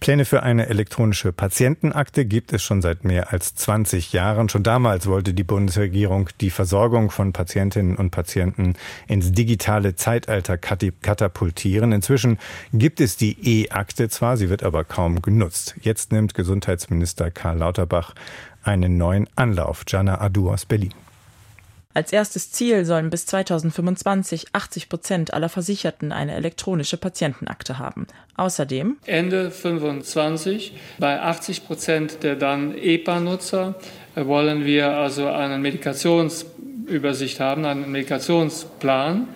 Pläne 0.01 0.25
für 0.25 0.43
eine 0.43 0.69
elektronische 0.69 1.33
Patientenakte 1.33 2.27
gibt 2.27 2.53
es 2.53 2.63
schon 2.63 2.83
seit 2.83 3.05
mehr 3.05 3.33
als 3.33 3.55
20 3.55 4.13
Jahren. 4.13 4.49
Schon 4.49 4.63
damals 4.63 5.07
wollte 5.07 5.33
die 5.33 5.45
Bundesregierung 5.45 6.29
die 6.41 6.51
Versorgung 6.51 7.11
von 7.11 7.33
Patientinnen 7.33 7.97
und 7.97 8.11
Patienten 8.11 8.75
ins 9.07 9.33
digitale 9.33 9.97
Zeitalter 9.97 10.59
katapultieren. 10.59 11.93
Inzwischen 11.93 12.39
gibt 12.73 13.01
es 13.01 13.17
die 13.17 13.63
E-Akte 13.63 14.09
zwar, 14.09 14.37
sie 14.37 14.51
wird 14.51 14.63
aber 14.63 14.85
kaum 14.85 15.23
genutzt. 15.23 15.75
Jetzt 15.81 16.13
nimmt 16.13 16.35
Gesundheitsminister 16.35 17.31
Karl 17.31 17.59
Lauterbach 17.59 18.02
einen 18.63 18.97
neuen 18.97 19.29
Anlauf. 19.37 19.85
Jana 19.89 20.21
Adu 20.21 20.51
aus 20.51 20.67
Berlin. 20.67 20.95
Als 21.95 22.11
erstes 22.11 22.51
Ziel 22.51 22.87
sollen 22.87 23.11
bis 23.11 23.27
2025 23.27 24.47
80 24.55 24.89
Prozent 24.89 25.35
aller 25.35 25.51
Versicherten 25.51 26.11
eine 26.11 26.35
elektronische 26.35 26.97
Patientenakte 26.97 27.79
haben. 27.79 28.07
Außerdem 28.37 28.97
Ende 29.05 29.51
25 29.51 30.75
bei 30.99 31.21
80 31.21 31.67
Prozent 31.67 32.23
der 32.23 32.37
dann 32.37 32.75
EPA-Nutzer 32.77 33.75
wollen 34.15 34.65
wir 34.65 34.97
also 34.97 35.29
eine 35.29 35.59
Medikationsübersicht 35.59 37.41
haben, 37.41 37.67
einen 37.67 37.91
Medikationsplan. 37.93 39.29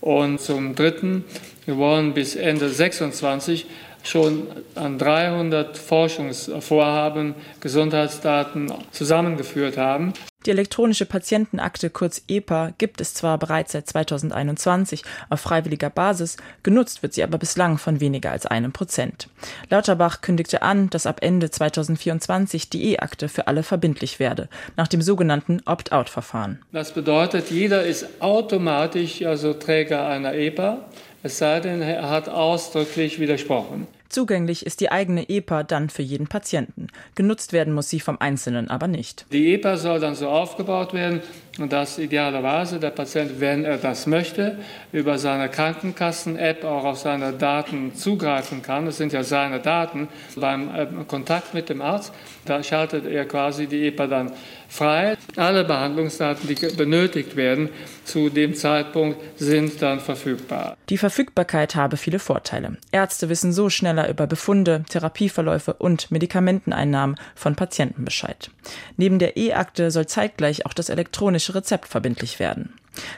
Und 0.00 0.40
zum 0.40 0.74
Dritten, 0.74 1.24
wir 1.66 1.76
wollen 1.76 2.14
bis 2.14 2.36
Ende 2.36 2.70
26 2.70 3.66
schon 4.02 4.46
an 4.74 4.98
300 4.98 5.76
Forschungsvorhaben 5.76 7.34
Gesundheitsdaten 7.60 8.72
zusammengeführt 8.92 9.76
haben. 9.76 10.12
Die 10.46 10.52
elektronische 10.52 11.04
Patientenakte 11.04 11.90
kurz 11.90 12.22
EPA 12.28 12.72
gibt 12.78 13.00
es 13.00 13.12
zwar 13.12 13.38
bereits 13.38 13.72
seit 13.72 13.88
2021 13.88 15.02
auf 15.28 15.40
freiwilliger 15.40 15.90
Basis, 15.90 16.36
genutzt 16.62 17.02
wird 17.02 17.12
sie 17.12 17.24
aber 17.24 17.38
bislang 17.38 17.76
von 17.76 18.00
weniger 18.00 18.30
als 18.30 18.46
einem 18.46 18.72
Prozent. 18.72 19.28
Lauterbach 19.68 20.20
kündigte 20.20 20.62
an, 20.62 20.90
dass 20.90 21.06
ab 21.06 21.18
Ende 21.22 21.50
2024 21.50 22.70
die 22.70 22.92
E-Akte 22.92 23.28
für 23.28 23.48
alle 23.48 23.64
verbindlich 23.64 24.20
werde, 24.20 24.48
nach 24.76 24.86
dem 24.86 25.02
sogenannten 25.02 25.60
Opt-out-Verfahren. 25.66 26.60
Das 26.72 26.92
bedeutet, 26.92 27.50
jeder 27.50 27.84
ist 27.84 28.06
automatisch 28.20 29.22
also 29.26 29.54
Träger 29.54 30.06
einer 30.06 30.34
EPA, 30.34 30.84
es 31.22 31.38
sei 31.38 31.60
denn, 31.60 31.82
er 31.82 32.08
hat 32.08 32.28
ausdrücklich 32.28 33.18
widersprochen. 33.18 33.86
Zugänglich 34.08 34.64
ist 34.64 34.80
die 34.80 34.90
eigene 34.90 35.28
EPA 35.28 35.64
dann 35.64 35.90
für 35.90 36.02
jeden 36.02 36.28
Patienten. 36.28 36.86
Genutzt 37.14 37.52
werden 37.52 37.74
muss 37.74 37.90
sie 37.90 38.00
vom 38.00 38.18
Einzelnen 38.20 38.70
aber 38.70 38.88
nicht. 38.88 39.26
Die 39.32 39.52
EPA 39.52 39.76
soll 39.76 40.00
dann 40.00 40.14
so 40.14 40.28
aufgebaut 40.28 40.94
werden, 40.94 41.20
dass 41.66 41.98
idealerweise 41.98 42.78
der 42.78 42.90
Patient, 42.90 43.40
wenn 43.40 43.64
er 43.64 43.78
das 43.78 44.06
möchte, 44.06 44.58
über 44.92 45.18
seine 45.18 45.48
Krankenkassen-App 45.48 46.64
auch 46.64 46.84
auf 46.84 46.98
seine 46.98 47.32
Daten 47.32 47.94
zugreifen 47.94 48.62
kann. 48.62 48.86
Das 48.86 48.98
sind 48.98 49.12
ja 49.12 49.24
seine 49.24 49.58
Daten. 49.58 50.08
Beim 50.36 50.74
äh, 50.74 50.86
Kontakt 51.06 51.54
mit 51.54 51.68
dem 51.68 51.82
Arzt, 51.82 52.12
da 52.44 52.62
schaltet 52.62 53.06
er 53.06 53.24
quasi 53.26 53.66
die 53.66 53.86
EPA 53.86 54.06
dann 54.06 54.32
frei. 54.68 55.16
Alle 55.36 55.64
Behandlungsdaten, 55.64 56.46
die 56.48 56.54
benötigt 56.76 57.36
werden, 57.36 57.70
zu 58.04 58.30
dem 58.30 58.54
Zeitpunkt 58.54 59.18
sind 59.36 59.82
dann 59.82 60.00
verfügbar. 60.00 60.76
Die 60.88 60.98
Verfügbarkeit 60.98 61.74
habe 61.74 61.96
viele 61.96 62.18
Vorteile. 62.18 62.76
Ärzte 62.92 63.28
wissen 63.28 63.52
so 63.52 63.70
schneller 63.70 64.08
über 64.08 64.26
Befunde, 64.26 64.84
Therapieverläufe 64.88 65.74
und 65.74 66.10
Medikamenteneinnahmen 66.10 67.16
von 67.34 67.56
Patienten 67.56 68.04
Bescheid. 68.04 68.50
Neben 68.96 69.18
der 69.18 69.36
E-Akte 69.36 69.90
soll 69.90 70.06
zeitgleich 70.06 70.66
auch 70.66 70.74
das 70.74 70.88
elektronische 70.88 71.47
Rezept 71.54 71.88
verbindlich 71.88 72.38
werden. 72.38 72.72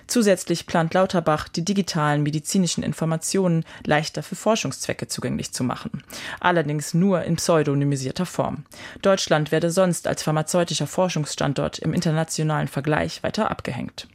Zusätzlich 0.06 0.66
plant 0.66 0.94
Lauterbach, 0.94 1.48
die 1.48 1.64
digitalen 1.64 2.22
medizinischen 2.22 2.82
Informationen 2.82 3.64
leichter 3.84 4.22
für 4.22 4.36
Forschungszwecke 4.36 5.08
zugänglich 5.08 5.52
zu 5.52 5.64
machen. 5.64 6.02
Allerdings 6.38 6.94
nur 6.94 7.22
in 7.22 7.36
pseudonymisierter 7.36 8.26
Form. 8.26 8.64
Deutschland 9.02 9.52
werde 9.52 9.70
sonst 9.70 10.06
als 10.06 10.22
pharmazeutischer 10.22 10.86
Forschungsstandort 10.86 11.78
im 11.78 11.94
internationalen 11.94 12.68
Vergleich 12.68 13.22
weiter 13.22 13.50
abgehängt. 13.50 14.06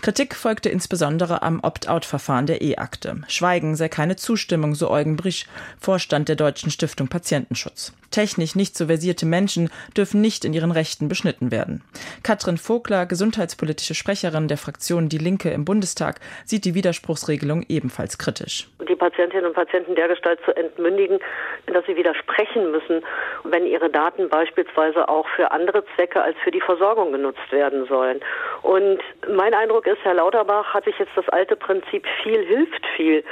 Kritik 0.00 0.34
folgte 0.34 0.70
insbesondere 0.70 1.42
am 1.42 1.60
Opt-out-Verfahren 1.60 2.46
der 2.46 2.62
E-Akte. 2.62 3.20
Schweigen 3.28 3.76
sei 3.76 3.88
keine 3.88 4.16
Zustimmung, 4.16 4.74
so 4.74 4.90
Eugen 4.90 5.16
Brisch, 5.16 5.46
Vorstand 5.78 6.28
der 6.28 6.36
Deutschen 6.36 6.70
Stiftung 6.70 7.08
Patientenschutz. 7.08 7.92
Technisch 8.10 8.56
nicht 8.56 8.76
so 8.76 8.86
versierte 8.86 9.26
Menschen 9.26 9.70
dürfen 9.96 10.20
nicht 10.20 10.44
in 10.44 10.52
ihren 10.52 10.72
Rechten 10.72 11.08
beschnitten 11.08 11.50
werden. 11.50 11.82
Katrin 12.22 12.56
Vogler, 12.56 13.06
gesundheitspolitische 13.06 13.94
Sprecherin 13.94 14.48
der 14.48 14.58
Fraktion 14.58 15.08
Die 15.08 15.18
Linke 15.18 15.50
im 15.50 15.64
Bundestag, 15.64 16.16
sieht 16.44 16.64
die 16.64 16.74
Widerspruchsregelung 16.74 17.64
ebenfalls 17.68 18.18
kritisch. 18.18 18.68
Die 18.88 18.96
Patientinnen 18.96 19.46
und 19.46 19.54
Patienten 19.54 19.94
dergestalt 19.94 20.40
zu 20.44 20.56
entmündigen, 20.56 21.18
dass 21.66 21.86
sie 21.86 21.96
widersprechen 21.96 22.70
müssen, 22.72 23.02
wenn 23.44 23.66
ihre 23.66 23.90
Daten 23.90 24.28
beispielsweise 24.28 25.08
auch 25.08 25.28
für 25.36 25.50
andere 25.52 25.84
Zwecke 25.94 26.22
als 26.22 26.36
für 26.42 26.50
die 26.50 26.60
Versorgung 26.60 27.12
genutzt 27.12 27.50
werden 27.50 27.86
sollen. 27.86 28.20
Und 28.62 29.00
mein 29.32 29.54
Eindruck 29.54 29.86
ist, 29.86 29.98
Herr 30.02 30.14
Lauterbach 30.14 30.74
hat 30.74 30.84
sich 30.84 30.98
jetzt 30.98 31.12
das 31.14 31.28
alte 31.28 31.56
Prinzip 31.56 32.06
viel 32.22 32.44
hilft 32.44 32.84
viel 32.96 33.24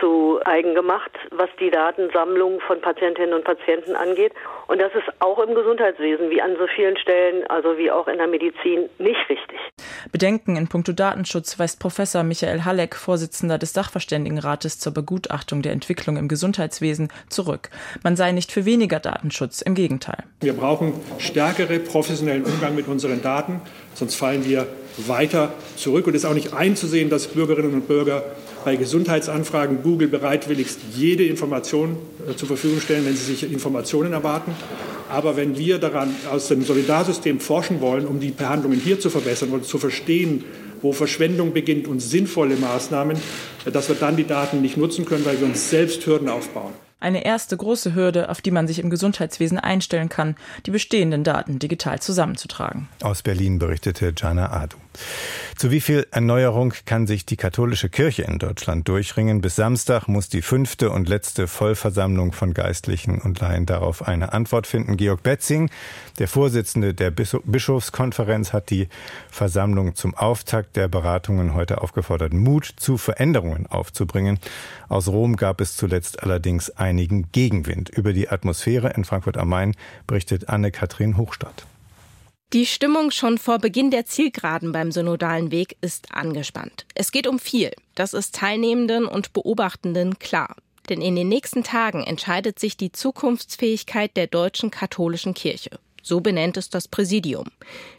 zu 0.00 0.40
eigen 0.44 0.74
gemacht, 0.74 1.10
was 1.30 1.48
die 1.58 1.70
Datensammlung 1.70 2.60
von 2.60 2.80
Patientinnen 2.80 3.34
und 3.34 3.44
Patienten 3.44 3.96
angeht. 3.96 4.25
Und 4.66 4.80
das 4.80 4.92
ist 4.94 5.04
auch 5.20 5.38
im 5.38 5.54
Gesundheitswesen 5.54 6.30
wie 6.30 6.40
an 6.42 6.56
so 6.58 6.66
vielen 6.74 6.96
Stellen, 6.96 7.46
also 7.48 7.78
wie 7.78 7.90
auch 7.90 8.08
in 8.08 8.18
der 8.18 8.26
Medizin, 8.26 8.88
nicht 8.98 9.18
richtig. 9.28 9.58
Bedenken 10.12 10.56
in 10.56 10.68
puncto 10.68 10.92
Datenschutz 10.92 11.58
weist 11.58 11.80
Professor 11.80 12.22
Michael 12.22 12.64
Halleck, 12.64 12.96
Vorsitzender 12.96 13.58
des 13.58 13.72
Sachverständigenrates 13.72 14.78
zur 14.78 14.92
Begutachtung 14.92 15.62
der 15.62 15.72
Entwicklung 15.72 16.16
im 16.16 16.28
Gesundheitswesen, 16.28 17.08
zurück. 17.28 17.70
Man 18.02 18.16
sei 18.16 18.32
nicht 18.32 18.52
für 18.52 18.64
weniger 18.64 19.00
Datenschutz, 19.00 19.62
im 19.62 19.74
Gegenteil. 19.74 20.24
Wir 20.40 20.54
brauchen 20.54 20.94
stärkere 21.18 21.78
professionellen 21.78 22.44
Umgang 22.44 22.74
mit 22.74 22.88
unseren 22.88 23.22
Daten, 23.22 23.60
sonst 23.94 24.14
fallen 24.16 24.44
wir 24.44 24.66
weiter 24.98 25.52
zurück. 25.76 26.06
Und 26.06 26.14
es 26.14 26.24
ist 26.24 26.30
auch 26.30 26.34
nicht 26.34 26.54
einzusehen, 26.54 27.10
dass 27.10 27.28
Bürgerinnen 27.28 27.74
und 27.74 27.88
Bürger 27.88 28.24
bei 28.66 28.74
Gesundheitsanfragen 28.74 29.84
Google 29.84 30.08
bereitwilligst 30.08 30.80
jede 30.92 31.24
Information 31.24 31.96
äh, 32.28 32.34
zur 32.34 32.48
Verfügung 32.48 32.80
stellen, 32.80 33.06
wenn 33.06 33.14
sie 33.14 33.32
sich 33.32 33.52
Informationen 33.52 34.12
erwarten. 34.12 34.50
Aber 35.08 35.36
wenn 35.36 35.56
wir 35.56 35.78
daran 35.78 36.12
aus 36.32 36.48
dem 36.48 36.64
Solidarsystem 36.64 37.38
forschen 37.38 37.80
wollen, 37.80 38.06
um 38.06 38.18
die 38.18 38.32
Behandlungen 38.32 38.80
hier 38.80 38.98
zu 38.98 39.08
verbessern 39.08 39.50
und 39.50 39.66
zu 39.66 39.78
verstehen, 39.78 40.42
wo 40.82 40.92
Verschwendung 40.92 41.52
beginnt 41.52 41.86
und 41.86 42.00
sinnvolle 42.00 42.56
Maßnahmen, 42.56 43.16
äh, 43.66 43.70
dass 43.70 43.88
wir 43.88 43.94
dann 43.94 44.16
die 44.16 44.26
Daten 44.26 44.62
nicht 44.62 44.76
nutzen 44.76 45.04
können, 45.04 45.24
weil 45.24 45.38
wir 45.38 45.46
uns 45.46 45.70
selbst 45.70 46.04
Hürden 46.04 46.28
aufbauen. 46.28 46.72
Eine 46.98 47.24
erste 47.24 47.56
große 47.56 47.94
Hürde, 47.94 48.30
auf 48.30 48.40
die 48.40 48.50
man 48.50 48.66
sich 48.66 48.80
im 48.80 48.90
Gesundheitswesen 48.90 49.60
einstellen 49.60 50.08
kann, 50.08 50.34
die 50.64 50.72
bestehenden 50.72 51.22
Daten 51.22 51.60
digital 51.60 52.00
zusammenzutragen. 52.00 52.88
Aus 53.00 53.22
Berlin 53.22 53.60
berichtete 53.60 54.12
Jana 54.16 54.50
Adu. 54.50 54.76
Zu 55.56 55.70
wie 55.70 55.80
viel 55.80 56.06
Erneuerung 56.10 56.74
kann 56.84 57.06
sich 57.06 57.24
die 57.24 57.36
katholische 57.36 57.88
Kirche 57.88 58.22
in 58.22 58.38
Deutschland 58.38 58.86
durchringen? 58.88 59.40
Bis 59.40 59.56
Samstag 59.56 60.06
muss 60.06 60.28
die 60.28 60.42
fünfte 60.42 60.90
und 60.90 61.08
letzte 61.08 61.48
Vollversammlung 61.48 62.32
von 62.32 62.52
Geistlichen 62.52 63.20
und 63.20 63.40
Laien 63.40 63.66
darauf 63.66 64.06
eine 64.06 64.32
Antwort 64.32 64.66
finden. 64.66 64.96
Georg 64.96 65.22
Betzing, 65.22 65.70
der 66.18 66.28
Vorsitzende 66.28 66.92
der 66.92 67.10
Bischofskonferenz, 67.10 68.52
hat 68.52 68.70
die 68.70 68.88
Versammlung 69.30 69.94
zum 69.94 70.14
Auftakt 70.14 70.76
der 70.76 70.88
Beratungen 70.88 71.54
heute 71.54 71.80
aufgefordert, 71.80 72.32
Mut 72.32 72.66
zu 72.76 72.98
Veränderungen 72.98 73.66
aufzubringen. 73.66 74.38
Aus 74.88 75.08
Rom 75.08 75.36
gab 75.36 75.60
es 75.60 75.76
zuletzt 75.76 76.22
allerdings 76.22 76.70
einigen 76.70 77.30
Gegenwind. 77.32 77.88
Über 77.88 78.12
die 78.12 78.28
Atmosphäre 78.28 78.90
in 78.90 79.04
Frankfurt 79.04 79.36
am 79.36 79.48
Main 79.48 79.74
berichtet 80.06 80.48
Anne-Kathrin 80.48 81.16
Hochstadt. 81.16 81.66
Die 82.52 82.64
Stimmung 82.64 83.10
schon 83.10 83.38
vor 83.38 83.58
Beginn 83.58 83.90
der 83.90 84.06
Zielgeraden 84.06 84.70
beim 84.70 84.92
synodalen 84.92 85.50
Weg 85.50 85.76
ist 85.80 86.14
angespannt. 86.14 86.86
Es 86.94 87.10
geht 87.10 87.26
um 87.26 87.40
viel. 87.40 87.72
Das 87.96 88.14
ist 88.14 88.36
Teilnehmenden 88.36 89.06
und 89.06 89.32
Beobachtenden 89.32 90.20
klar. 90.20 90.54
Denn 90.88 91.02
in 91.02 91.16
den 91.16 91.28
nächsten 91.28 91.64
Tagen 91.64 92.04
entscheidet 92.04 92.60
sich 92.60 92.76
die 92.76 92.92
Zukunftsfähigkeit 92.92 94.16
der 94.16 94.28
deutschen 94.28 94.70
katholischen 94.70 95.34
Kirche. 95.34 95.70
So 96.04 96.20
benennt 96.20 96.56
es 96.56 96.70
das 96.70 96.86
Präsidium. 96.86 97.48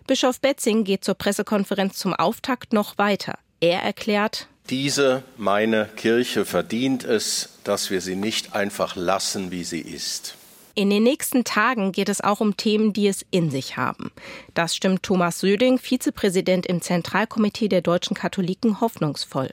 Bischof 0.08 0.40
Betzing 0.40 0.86
geht 0.86 1.04
zur 1.04 1.16
Pressekonferenz 1.16 1.98
zum 1.98 2.14
Auftakt 2.14 2.72
noch 2.72 2.98
weiter. 2.98 3.38
Er 3.60 3.82
erklärt, 3.82 4.48
diese, 4.70 5.24
meine 5.36 5.90
Kirche, 5.98 6.46
verdient 6.46 7.04
es, 7.04 7.50
dass 7.66 7.90
wir 7.90 8.00
sie 8.00 8.16
nicht 8.16 8.54
einfach 8.54 8.96
lassen, 8.96 9.52
wie 9.52 9.66
sie 9.66 9.82
ist. 9.82 10.36
In 10.78 10.92
den 10.92 11.02
nächsten 11.02 11.44
Tagen 11.44 11.92
geht 11.92 12.08
es 12.08 12.22
auch 12.22 12.40
um 12.40 12.56
Themen, 12.56 12.94
die 12.94 13.08
es 13.08 13.26
in 13.32 13.50
sich 13.50 13.78
haben. 13.78 14.12
Das 14.54 14.76
stimmt 14.76 15.02
Thomas 15.02 15.40
Söding, 15.40 15.80
Vizepräsident 15.80 16.68
im 16.68 16.84
Zentralkomitee 16.84 17.68
der 17.68 17.82
deutschen 17.82 18.16
Katholiken, 18.16 18.80
hoffnungsvoll. 18.80 19.50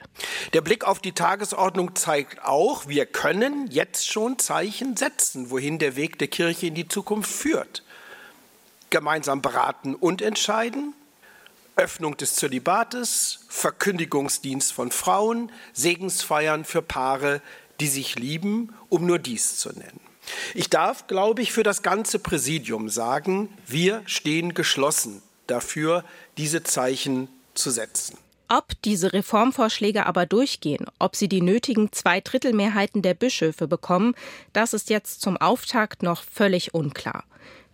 Der 0.52 0.60
Blick 0.60 0.84
auf 0.84 0.98
die 0.98 1.12
Tagesordnung 1.12 1.94
zeigt 1.94 2.44
auch, 2.44 2.88
wir 2.88 3.06
können 3.06 3.70
jetzt 3.70 4.06
schon 4.06 4.38
Zeichen 4.38 4.98
setzen, 4.98 5.48
wohin 5.48 5.78
der 5.78 5.96
Weg 5.96 6.18
der 6.18 6.28
Kirche 6.28 6.66
in 6.66 6.74
die 6.74 6.88
Zukunft 6.88 7.32
führt. 7.32 7.82
Gemeinsam 8.90 9.40
beraten 9.40 9.94
und 9.94 10.20
entscheiden, 10.20 10.92
Öffnung 11.74 12.18
des 12.18 12.34
Zölibates, 12.34 13.46
Verkündigungsdienst 13.48 14.74
von 14.74 14.90
Frauen, 14.90 15.50
Segensfeiern 15.72 16.66
für 16.66 16.82
Paare, 16.82 17.40
die 17.80 17.88
sich 17.88 18.18
lieben, 18.18 18.74
um 18.90 19.06
nur 19.06 19.18
dies 19.18 19.56
zu 19.56 19.70
nennen. 19.70 20.13
Ich 20.54 20.70
darf, 20.70 21.06
glaube 21.06 21.42
ich, 21.42 21.52
für 21.52 21.62
das 21.62 21.82
ganze 21.82 22.18
Präsidium 22.18 22.88
sagen, 22.88 23.48
wir 23.66 24.02
stehen 24.06 24.54
geschlossen 24.54 25.22
dafür, 25.46 26.04
diese 26.36 26.62
Zeichen 26.62 27.28
zu 27.54 27.70
setzen. 27.70 28.18
Ob 28.48 28.80
diese 28.84 29.12
Reformvorschläge 29.12 30.06
aber 30.06 30.26
durchgehen, 30.26 30.86
ob 30.98 31.16
sie 31.16 31.28
die 31.28 31.40
nötigen 31.40 31.92
Zweidrittelmehrheiten 31.92 33.00
der 33.00 33.14
Bischöfe 33.14 33.66
bekommen, 33.66 34.14
das 34.52 34.74
ist 34.74 34.90
jetzt 34.90 35.22
zum 35.22 35.36
Auftakt 35.38 36.02
noch 36.02 36.22
völlig 36.22 36.74
unklar. 36.74 37.24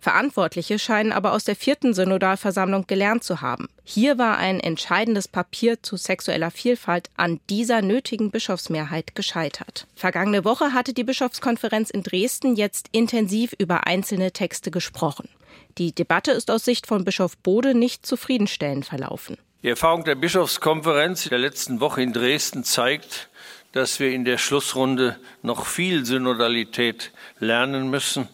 Verantwortliche 0.01 0.79
scheinen 0.79 1.11
aber 1.11 1.31
aus 1.31 1.43
der 1.43 1.55
vierten 1.55 1.93
Synodalversammlung 1.93 2.87
gelernt 2.87 3.23
zu 3.23 3.41
haben. 3.41 3.69
Hier 3.83 4.17
war 4.17 4.39
ein 4.39 4.59
entscheidendes 4.59 5.27
Papier 5.27 5.83
zu 5.83 5.95
sexueller 5.95 6.49
Vielfalt 6.49 7.11
an 7.17 7.39
dieser 7.51 7.83
nötigen 7.83 8.31
Bischofsmehrheit 8.31 9.13
gescheitert. 9.13 9.85
Vergangene 9.95 10.43
Woche 10.43 10.73
hatte 10.73 10.93
die 10.93 11.03
Bischofskonferenz 11.03 11.91
in 11.91 12.01
Dresden 12.01 12.55
jetzt 12.55 12.87
intensiv 12.91 13.53
über 13.59 13.85
einzelne 13.85 14.31
Texte 14.31 14.71
gesprochen. 14.71 15.29
Die 15.77 15.93
Debatte 15.93 16.31
ist 16.31 16.49
aus 16.49 16.65
Sicht 16.65 16.87
von 16.87 17.05
Bischof 17.05 17.37
Bode 17.37 17.75
nicht 17.75 18.03
zufriedenstellend 18.03 18.85
verlaufen. 18.85 19.37
Die 19.61 19.69
Erfahrung 19.69 20.03
der 20.03 20.15
Bischofskonferenz 20.15 21.29
der 21.29 21.37
letzten 21.37 21.79
Woche 21.79 22.01
in 22.01 22.11
Dresden 22.11 22.63
zeigt, 22.63 23.29
dass 23.71 23.99
wir 23.99 24.11
in 24.11 24.25
der 24.25 24.39
Schlussrunde 24.39 25.17
noch 25.43 25.67
viel 25.67 26.05
Synodalität 26.05 27.11
lernen 27.39 27.91
müssen 27.91 28.27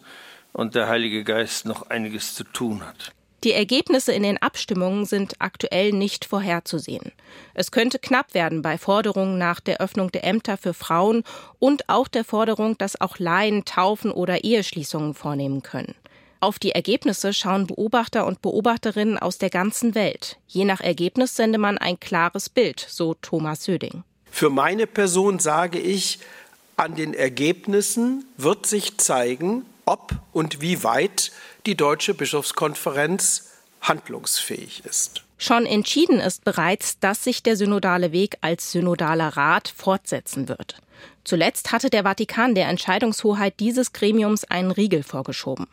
und 0.58 0.74
der 0.74 0.88
Heilige 0.88 1.22
Geist 1.22 1.66
noch 1.66 1.88
einiges 1.88 2.34
zu 2.34 2.42
tun 2.42 2.84
hat. 2.84 3.12
Die 3.44 3.52
Ergebnisse 3.52 4.12
in 4.12 4.24
den 4.24 4.38
Abstimmungen 4.38 5.06
sind 5.06 5.34
aktuell 5.38 5.92
nicht 5.92 6.24
vorherzusehen. 6.24 7.12
Es 7.54 7.70
könnte 7.70 8.00
knapp 8.00 8.34
werden 8.34 8.60
bei 8.60 8.76
Forderungen 8.76 9.38
nach 9.38 9.60
der 9.60 9.80
Öffnung 9.80 10.10
der 10.10 10.24
Ämter 10.24 10.56
für 10.56 10.74
Frauen 10.74 11.22
und 11.60 11.88
auch 11.88 12.08
der 12.08 12.24
Forderung, 12.24 12.76
dass 12.76 13.00
auch 13.00 13.20
Laien 13.20 13.64
Taufen 13.64 14.10
oder 14.10 14.42
Eheschließungen 14.42 15.14
vornehmen 15.14 15.62
können. 15.62 15.94
Auf 16.40 16.58
die 16.58 16.72
Ergebnisse 16.72 17.32
schauen 17.32 17.68
Beobachter 17.68 18.26
und 18.26 18.42
Beobachterinnen 18.42 19.16
aus 19.16 19.38
der 19.38 19.50
ganzen 19.50 19.94
Welt. 19.94 20.38
Je 20.48 20.64
nach 20.64 20.80
Ergebnis 20.80 21.36
sende 21.36 21.58
man 21.58 21.78
ein 21.78 22.00
klares 22.00 22.48
Bild, 22.48 22.84
so 22.88 23.14
Thomas 23.14 23.62
Söding. 23.62 24.02
Für 24.28 24.50
meine 24.50 24.88
Person 24.88 25.38
sage 25.38 25.78
ich, 25.78 26.18
an 26.76 26.96
den 26.96 27.14
Ergebnissen 27.14 28.24
wird 28.36 28.66
sich 28.66 28.98
zeigen, 28.98 29.64
ob 29.88 30.12
und 30.32 30.60
wie 30.60 30.84
weit 30.84 31.32
die 31.64 31.74
Deutsche 31.74 32.12
Bischofskonferenz 32.12 33.52
handlungsfähig 33.80 34.84
ist. 34.84 35.24
Schon 35.38 35.64
entschieden 35.64 36.20
ist 36.20 36.44
bereits, 36.44 36.98
dass 36.98 37.24
sich 37.24 37.42
der 37.42 37.56
synodale 37.56 38.12
Weg 38.12 38.36
als 38.42 38.72
synodaler 38.72 39.28
Rat 39.28 39.72
fortsetzen 39.74 40.48
wird. 40.48 40.76
Zuletzt 41.24 41.72
hatte 41.72 41.90
der 41.90 42.02
Vatikan 42.02 42.54
der 42.54 42.68
Entscheidungshoheit 42.68 43.60
dieses 43.60 43.92
Gremiums 43.92 44.44
einen 44.44 44.72
Riegel 44.72 45.02
vorgeschoben. 45.02 45.68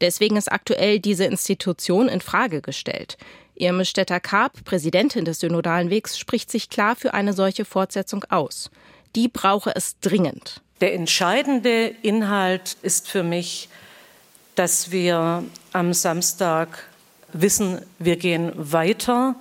Deswegen 0.00 0.36
ist 0.36 0.50
aktuell 0.50 1.00
diese 1.00 1.24
Institution 1.24 2.08
in 2.08 2.20
Frage 2.20 2.62
gestellt. 2.62 3.18
Irme 3.54 3.84
Stetter-Karp, 3.84 4.64
Präsidentin 4.64 5.24
des 5.24 5.40
Synodalen 5.40 5.90
Wegs, 5.90 6.16
spricht 6.16 6.50
sich 6.50 6.70
klar 6.70 6.96
für 6.96 7.12
eine 7.12 7.32
solche 7.32 7.64
Fortsetzung 7.64 8.24
aus. 8.30 8.70
Die 9.16 9.28
brauche 9.28 9.74
es 9.74 9.98
dringend. 9.98 10.62
Der 10.80 10.94
entscheidende 10.94 11.86
Inhalt 12.02 12.76
ist 12.82 13.08
für 13.08 13.22
mich, 13.22 13.68
dass 14.54 14.90
wir 14.90 15.44
am 15.72 15.92
Samstag 15.92 16.84
wissen, 17.32 17.80
wir 17.98 18.16
gehen 18.16 18.52
weiter 18.56 19.34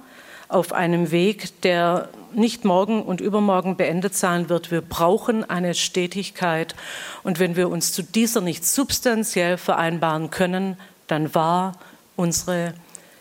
auf 0.50 0.74
einem 0.74 1.12
Weg, 1.12 1.62
der 1.62 2.10
nicht 2.34 2.65
morgen 2.65 3.01
und 3.01 3.22
übermorgen 3.22 3.77
beendet 3.77 4.15
sein 4.15 4.50
wird. 4.50 4.72
Wir 4.72 4.82
brauchen 4.82 5.48
eine 5.50 5.74
Stetigkeit. 5.74 6.75
Und 7.24 7.39
wenn 7.39 7.56
wir 7.56 7.70
uns 7.70 7.94
zu 7.94 8.03
dieser 8.03 8.41
nicht 8.41 8.65
substanziell 8.65 9.58
vereinbaren 9.58 10.29
können, 10.29 10.77
dann 11.08 11.34
war 11.34 11.74
unsere 12.15 12.74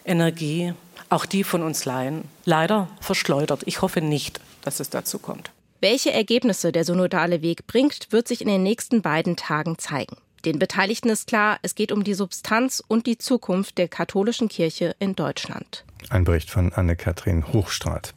Energie, 0.05 0.75
auch 1.09 1.27
die 1.27 1.45
von 1.45 1.63
uns 1.63 1.85
Laien, 1.85 2.25
leider 2.45 2.89
verschleudert. 3.01 3.63
Ich 3.67 3.83
hoffe 3.83 4.01
nicht, 4.01 4.41
dass 4.63 4.81
es 4.81 4.91
dazu 4.91 5.19
kommt. 5.19 5.51
Welche 5.81 6.13
Ergebnisse 6.13 6.73
der 6.73 6.85
synodale 6.85 7.43
Weg 7.43 7.67
bringt, 7.67 8.11
wird 8.11 8.29
sich 8.29 8.41
in 8.41 8.49
den 8.49 8.63
nächsten 8.63 9.03
beiden 9.03 9.37
Tagen 9.37 9.79
zeigen. 9.79 10.17
Den 10.45 10.59
Beteiligten 10.59 11.09
ist 11.09 11.27
klar, 11.27 11.59
es 11.63 11.75
geht 11.75 11.93
um 11.93 12.05
die 12.05 12.15
Substanz 12.15 12.83
und 12.87 13.07
die 13.07 13.19
Zukunft 13.19 13.79
der 13.79 13.89
katholischen 13.89 14.49
Kirche 14.49 14.95
in 15.01 15.15
Deutschland. 15.15 15.85
Ein 16.09 16.25
Bericht 16.25 16.51
von 16.51 16.73
Anne-Kathrin 16.73 17.53
Hochstraat. 17.53 18.15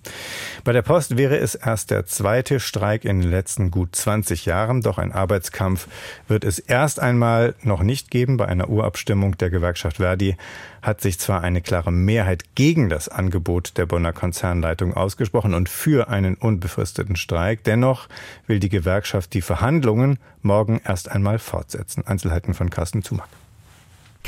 Bei 0.63 0.73
der 0.73 0.83
Post 0.83 1.17
wäre 1.17 1.37
es 1.37 1.55
erst 1.55 1.89
der 1.89 2.05
zweite 2.05 2.59
Streik 2.59 3.03
in 3.03 3.21
den 3.21 3.31
letzten 3.31 3.71
gut 3.71 3.95
20 3.95 4.45
Jahren, 4.45 4.81
doch 4.81 4.97
ein 4.99 5.11
Arbeitskampf 5.11 5.87
wird 6.27 6.43
es 6.43 6.59
erst 6.59 6.99
einmal 6.99 7.55
noch 7.63 7.81
nicht 7.81 8.11
geben. 8.11 8.37
Bei 8.37 8.47
einer 8.47 8.69
Urabstimmung 8.69 9.37
der 9.37 9.49
Gewerkschaft 9.49 9.97
Verdi 9.97 10.37
hat 10.81 11.01
sich 11.01 11.19
zwar 11.19 11.41
eine 11.41 11.61
klare 11.61 11.91
Mehrheit 11.91 12.55
gegen 12.55 12.89
das 12.89 13.09
Angebot 13.09 13.77
der 13.77 13.85
Bonner 13.85 14.13
Konzernleitung 14.13 14.93
ausgesprochen 14.93 15.53
und 15.53 15.67
für 15.67 16.09
einen 16.09 16.35
unbefristeten 16.35 17.15
Streik. 17.15 17.63
Dennoch 17.63 18.07
will 18.45 18.59
die 18.59 18.69
Gewerkschaft 18.69 19.33
die 19.33 19.41
Verhandlungen 19.41 20.19
morgen 20.41 20.79
erst 20.85 21.09
einmal 21.09 21.39
fortsetzen. 21.39 22.05
Einzelheiten 22.05 22.53
von 22.53 22.69
Carsten 22.69 23.03
Zumack. 23.03 23.29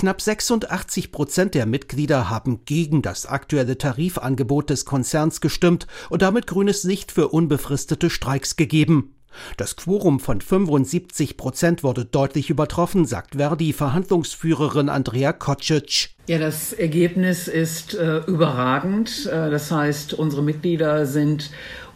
Knapp 0.01 0.19
86 0.19 1.11
Prozent 1.11 1.53
der 1.53 1.67
Mitglieder 1.67 2.27
haben 2.27 2.65
gegen 2.65 3.03
das 3.03 3.27
aktuelle 3.27 3.77
Tarifangebot 3.77 4.71
des 4.71 4.83
Konzerns 4.83 5.41
gestimmt 5.41 5.85
und 6.09 6.23
damit 6.23 6.47
grünes 6.47 6.83
Licht 6.83 7.11
für 7.11 7.27
unbefristete 7.27 8.09
Streiks 8.09 8.55
gegeben. 8.55 9.13
Das 9.57 9.75
Quorum 9.75 10.19
von 10.19 10.41
75 10.41 11.37
Prozent 11.37 11.83
wurde 11.83 12.03
deutlich 12.03 12.49
übertroffen, 12.49 13.05
sagt 13.05 13.35
Verdi-Verhandlungsführerin 13.35 14.89
Andrea 14.89 15.33
Kocic. 15.33 16.09
Ja, 16.27 16.39
das 16.39 16.73
Ergebnis 16.73 17.47
ist 17.47 17.93
äh, 17.93 18.21
überragend. 18.25 19.27
Äh, 19.27 19.51
das 19.51 19.69
heißt, 19.69 20.15
unsere 20.15 20.41
Mitglieder 20.41 21.05
sind 21.05 21.51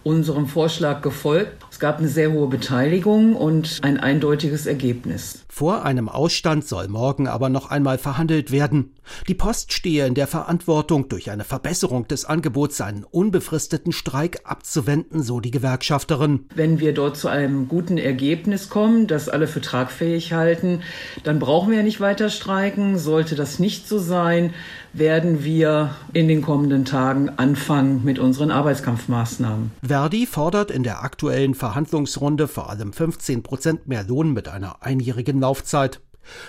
unserem 0.06 0.46
Vorschlag 0.46 1.02
gefolgt. 1.02 1.66
Es 1.72 1.80
gab 1.80 1.98
eine 1.98 2.08
sehr 2.08 2.32
hohe 2.32 2.48
Beteiligung 2.48 3.36
und 3.36 3.80
ein 3.82 4.00
eindeutiges 4.00 4.68
Ergebnis. 4.68 5.44
Vor 5.50 5.84
einem 5.84 6.10
Ausstand 6.10 6.68
soll 6.68 6.88
morgen 6.90 7.28
aber 7.28 7.50
noch 7.50 7.72
einmal 7.72 7.98
verhandelt 7.98 8.52
werden. 8.52 8.94
Die 9.28 9.34
Post 9.34 9.74
stehe 9.74 10.06
in 10.06 10.14
der 10.14 10.28
Verantwortung, 10.28 11.10
durch 11.10 11.32
eine 11.32 11.44
Verbesserung 11.44 12.08
des 12.08 12.26
Angebots 12.26 12.82
einen 12.82 13.04
unbefristeten 13.04 13.94
Streik 13.94 14.42
abzuwenden, 14.44 15.24
so 15.24 15.40
die 15.40 15.52
Gewerkschafterin. 15.52 16.46
Wenn 16.54 16.80
wir 16.80 16.94
dort 16.94 17.18
zu 17.18 17.28
einem 17.28 17.68
guten 17.68 17.98
Ergebnis 17.98 18.70
kommen, 18.70 19.08
das 19.08 19.28
alle 19.28 19.48
für 19.48 19.62
tragfähig 19.62 20.34
halten, 20.34 20.82
dann 21.24 21.40
brauchen 21.40 21.72
wir 21.72 21.82
nicht 21.82 22.00
weiter 22.00 22.30
streiken. 22.30 23.00
Sollte 23.00 23.36
das 23.36 23.58
nicht 23.58 23.88
so 23.88 23.98
sein, 23.98 24.54
werden 24.98 25.44
wir 25.44 25.96
in 26.14 26.28
den 26.28 26.42
kommenden 26.42 26.86
Tagen 26.86 27.30
anfangen 27.30 28.04
mit 28.04 28.18
unseren 28.18 28.52
Arbeitskampfmaßnahmen. 28.52 29.72
Verdi 29.82 30.26
fordert 30.26 30.72
in 30.72 30.84
der 30.84 31.04
aktuellen 31.04 31.54
Verhandlungsrunde 31.54 32.48
vor 32.48 32.70
allem 32.70 32.94
15 32.94 33.44
Prozent 33.44 33.88
mehr 33.88 34.04
Lohn 34.04 34.34
mit 34.34 34.48
einer 34.48 34.82
einjährigen 34.82 35.40
Laufzeit. 35.42 36.02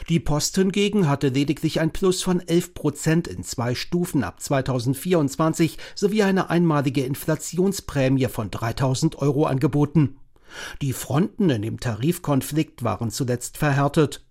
Die 0.08 0.20
Post 0.20 0.54
hingegen 0.56 1.08
hatte 1.08 1.28
lediglich 1.28 1.80
ein 1.80 1.90
Plus 1.90 2.22
von 2.22 2.40
11 2.40 2.74
Prozent 2.74 3.28
in 3.28 3.42
zwei 3.42 3.74
Stufen 3.74 4.24
ab 4.24 4.40
2024 4.40 5.76
sowie 5.94 6.22
eine 6.22 6.48
einmalige 6.48 7.04
Inflationsprämie 7.04 8.26
von 8.26 8.50
3000 8.50 9.18
Euro 9.18 9.44
angeboten. 9.44 10.16
Die 10.80 10.92
Fronten 10.92 11.50
in 11.50 11.62
dem 11.62 11.80
Tarifkonflikt 11.80 12.84
waren 12.84 13.10
zuletzt 13.10 13.58
verhärtet. 13.58 14.25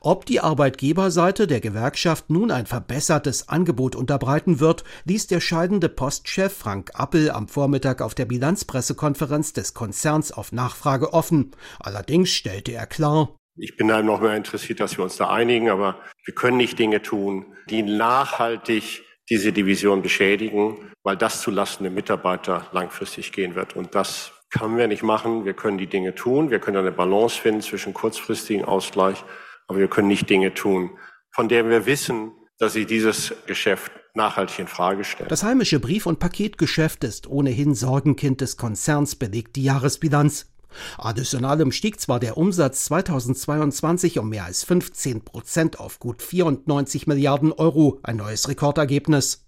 Ob 0.00 0.26
die 0.26 0.40
Arbeitgeberseite 0.40 1.46
der 1.46 1.60
Gewerkschaft 1.60 2.30
nun 2.30 2.50
ein 2.50 2.66
verbessertes 2.66 3.48
Angebot 3.48 3.96
unterbreiten 3.96 4.60
wird, 4.60 4.84
ließ 5.04 5.26
der 5.26 5.40
scheidende 5.40 5.88
Postchef 5.88 6.56
Frank 6.56 6.90
Appel 6.94 7.30
am 7.30 7.48
Vormittag 7.48 8.02
auf 8.02 8.14
der 8.14 8.24
Bilanzpressekonferenz 8.24 9.52
des 9.52 9.74
Konzerns 9.74 10.32
auf 10.32 10.52
Nachfrage 10.52 11.12
offen. 11.12 11.52
Allerdings 11.78 12.30
stellte 12.30 12.72
er 12.72 12.86
klar, 12.86 13.36
Ich 13.56 13.76
bin 13.76 13.88
da 13.88 14.02
noch 14.02 14.20
mehr 14.20 14.36
interessiert, 14.36 14.80
dass 14.80 14.96
wir 14.96 15.04
uns 15.04 15.16
da 15.16 15.28
einigen, 15.28 15.68
aber 15.68 15.96
wir 16.24 16.34
können 16.34 16.56
nicht 16.56 16.78
Dinge 16.78 17.02
tun, 17.02 17.46
die 17.68 17.82
nachhaltig 17.82 19.02
diese 19.28 19.52
Division 19.52 20.02
beschädigen, 20.02 20.76
weil 21.02 21.16
das 21.16 21.40
zulasten 21.40 21.84
der 21.84 21.92
Mitarbeiter 21.92 22.66
langfristig 22.72 23.32
gehen 23.32 23.54
wird. 23.54 23.76
Und 23.76 23.94
das 23.94 24.32
können 24.50 24.76
wir 24.76 24.88
nicht 24.88 25.02
machen. 25.02 25.44
Wir 25.44 25.54
können 25.54 25.78
die 25.78 25.86
Dinge 25.86 26.14
tun. 26.14 26.50
Wir 26.50 26.58
können 26.58 26.76
eine 26.76 26.92
Balance 26.92 27.40
finden 27.40 27.60
zwischen 27.60 27.94
kurzfristigen 27.94 28.64
Ausgleich, 28.64 29.22
aber 29.70 29.78
wir 29.78 29.88
können 29.88 30.08
nicht 30.08 30.28
Dinge 30.28 30.52
tun, 30.52 30.90
von 31.30 31.48
denen 31.48 31.70
wir 31.70 31.86
wissen, 31.86 32.32
dass 32.58 32.72
sie 32.72 32.86
dieses 32.86 33.32
Geschäft 33.46 33.92
nachhaltig 34.14 34.58
in 34.58 34.66
Frage 34.66 35.04
stellen. 35.04 35.28
Das 35.28 35.44
heimische 35.44 35.78
Brief- 35.78 36.06
und 36.06 36.18
Paketgeschäft 36.18 37.04
ist 37.04 37.28
ohnehin 37.28 37.76
Sorgenkind 37.76 38.40
des 38.40 38.56
Konzerns, 38.56 39.14
belegt 39.14 39.54
die 39.54 39.62
Jahresbilanz. 39.62 40.50
Additionalem 40.98 41.70
stieg 41.70 42.00
zwar 42.00 42.18
der 42.18 42.36
Umsatz 42.36 42.86
2022 42.86 44.18
um 44.18 44.30
mehr 44.30 44.44
als 44.44 44.64
15 44.64 45.24
Prozent 45.24 45.78
auf 45.78 46.00
gut 46.00 46.20
94 46.20 47.06
Milliarden 47.06 47.52
Euro, 47.52 48.00
ein 48.02 48.16
neues 48.16 48.48
Rekordergebnis. 48.48 49.46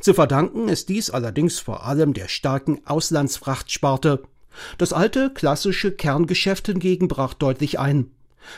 Zu 0.00 0.12
verdanken 0.12 0.68
ist 0.68 0.90
dies 0.90 1.08
allerdings 1.08 1.60
vor 1.60 1.86
allem 1.86 2.12
der 2.12 2.28
starken 2.28 2.82
Auslandsfrachtsparte. 2.84 4.22
Das 4.76 4.92
alte, 4.92 5.30
klassische 5.30 5.92
Kerngeschäft 5.92 6.66
hingegen 6.66 7.08
brach 7.08 7.32
deutlich 7.32 7.78
ein. 7.78 8.10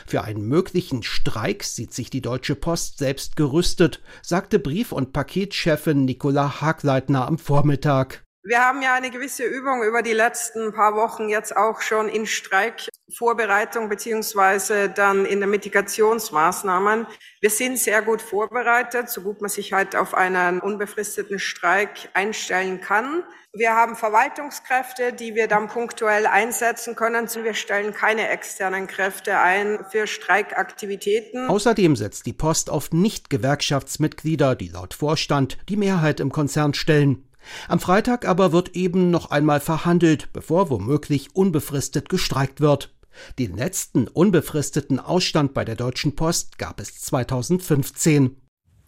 Für 0.05 0.23
einen 0.23 0.47
möglichen 0.47 1.03
Streik 1.03 1.63
sieht 1.63 1.93
sich 1.93 2.09
die 2.09 2.21
Deutsche 2.21 2.55
Post 2.55 2.97
selbst 2.97 3.35
gerüstet, 3.35 4.01
sagte 4.21 4.59
Brief- 4.59 4.91
und 4.91 5.13
Paketchefin 5.13 6.05
Nicola 6.05 6.61
Hagleitner 6.61 7.27
am 7.27 7.37
Vormittag. 7.37 8.24
Wir 8.47 8.63
haben 8.63 8.83
ja 8.83 8.93
eine 8.93 9.09
gewisse 9.09 9.43
Übung 9.43 9.81
über 9.81 10.03
die 10.03 10.13
letzten 10.13 10.71
paar 10.71 10.93
Wochen 10.93 11.29
jetzt 11.29 11.57
auch 11.57 11.81
schon 11.81 12.07
in 12.07 12.27
Streikvorbereitung 12.27 13.89
beziehungsweise 13.89 14.87
dann 14.87 15.25
in 15.25 15.39
den 15.39 15.49
Mitigationsmaßnahmen. 15.49 17.07
Wir 17.41 17.49
sind 17.49 17.79
sehr 17.79 18.03
gut 18.03 18.21
vorbereitet, 18.21 19.09
so 19.09 19.21
gut 19.21 19.41
man 19.41 19.49
sich 19.49 19.73
halt 19.73 19.95
auf 19.95 20.13
einen 20.13 20.59
unbefristeten 20.59 21.39
Streik 21.39 22.09
einstellen 22.13 22.81
kann. 22.81 23.23
Wir 23.51 23.71
haben 23.71 23.95
Verwaltungskräfte, 23.95 25.13
die 25.13 25.33
wir 25.33 25.47
dann 25.47 25.67
punktuell 25.67 26.27
einsetzen 26.27 26.95
können. 26.95 27.27
Wir 27.33 27.55
stellen 27.55 27.93
keine 27.93 28.29
externen 28.29 28.85
Kräfte 28.85 29.39
ein 29.39 29.83
für 29.89 30.05
Streikaktivitäten. 30.05 31.47
Außerdem 31.49 31.95
setzt 31.95 32.27
die 32.27 32.33
Post 32.33 32.69
auf 32.69 32.91
Nicht-Gewerkschaftsmitglieder, 32.91 34.55
die 34.55 34.67
laut 34.67 34.93
Vorstand 34.93 35.57
die 35.67 35.77
Mehrheit 35.77 36.19
im 36.19 36.31
Konzern 36.31 36.75
stellen. 36.75 37.24
Am 37.67 37.79
Freitag 37.79 38.27
aber 38.27 38.51
wird 38.51 38.75
eben 38.75 39.11
noch 39.11 39.31
einmal 39.31 39.59
verhandelt, 39.59 40.29
bevor 40.33 40.69
womöglich 40.69 41.35
unbefristet 41.35 42.09
gestreikt 42.09 42.61
wird. 42.61 42.93
Den 43.39 43.55
letzten 43.55 44.07
unbefristeten 44.07 44.99
Ausstand 44.99 45.53
bei 45.53 45.65
der 45.65 45.75
Deutschen 45.75 46.15
Post 46.15 46.57
gab 46.57 46.79
es 46.79 46.99
2015. 47.01 48.35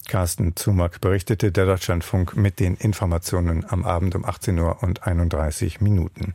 Carsten 0.08 0.56
Zumack 0.56 1.02
berichtete 1.02 1.52
der 1.52 1.66
Deutschlandfunk 1.66 2.36
mit 2.36 2.60
den 2.60 2.76
Informationen 2.76 3.66
am 3.68 3.84
Abend 3.84 4.16
um 4.16 4.26
18 4.26 4.58
Uhr 4.60 4.82
und 4.82 5.06
31 5.06 5.82
Minuten. 5.82 6.34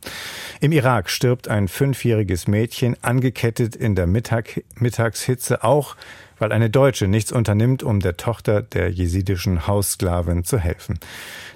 Im 0.59 0.71
Irak 0.71 1.09
stirbt 1.09 1.47
ein 1.47 1.67
fünfjähriges 1.67 2.47
Mädchen 2.47 2.95
angekettet 3.01 3.75
in 3.75 3.95
der 3.95 4.07
Mittag 4.07 4.63
Mittagshitze 4.75 5.63
auch 5.63 5.95
weil 6.39 6.51
eine 6.51 6.69
Deutsche 6.69 7.07
nichts 7.07 7.31
unternimmt, 7.31 7.83
um 7.83 8.01
der 8.01 8.17
Tochter 8.17 8.61
der 8.61 8.89
jesidischen 8.89 9.65
Haussklavin 9.65 10.43
zu 10.43 10.59
helfen. 10.59 10.99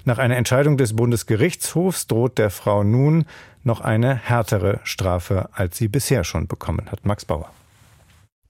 Nach 0.04 0.16
einer 0.16 0.36
Entscheidung 0.36 0.78
des 0.78 0.96
Bundesgerichtshofs 0.96 2.06
droht 2.06 2.38
der 2.38 2.48
Frau 2.48 2.84
nun 2.84 3.26
noch 3.64 3.82
eine 3.82 4.14
härtere 4.14 4.80
Strafe, 4.84 5.50
als 5.52 5.76
sie 5.76 5.88
bisher 5.88 6.24
schon 6.24 6.46
bekommen 6.46 6.90
hat. 6.90 7.04
Max 7.04 7.26
Bauer. 7.26 7.50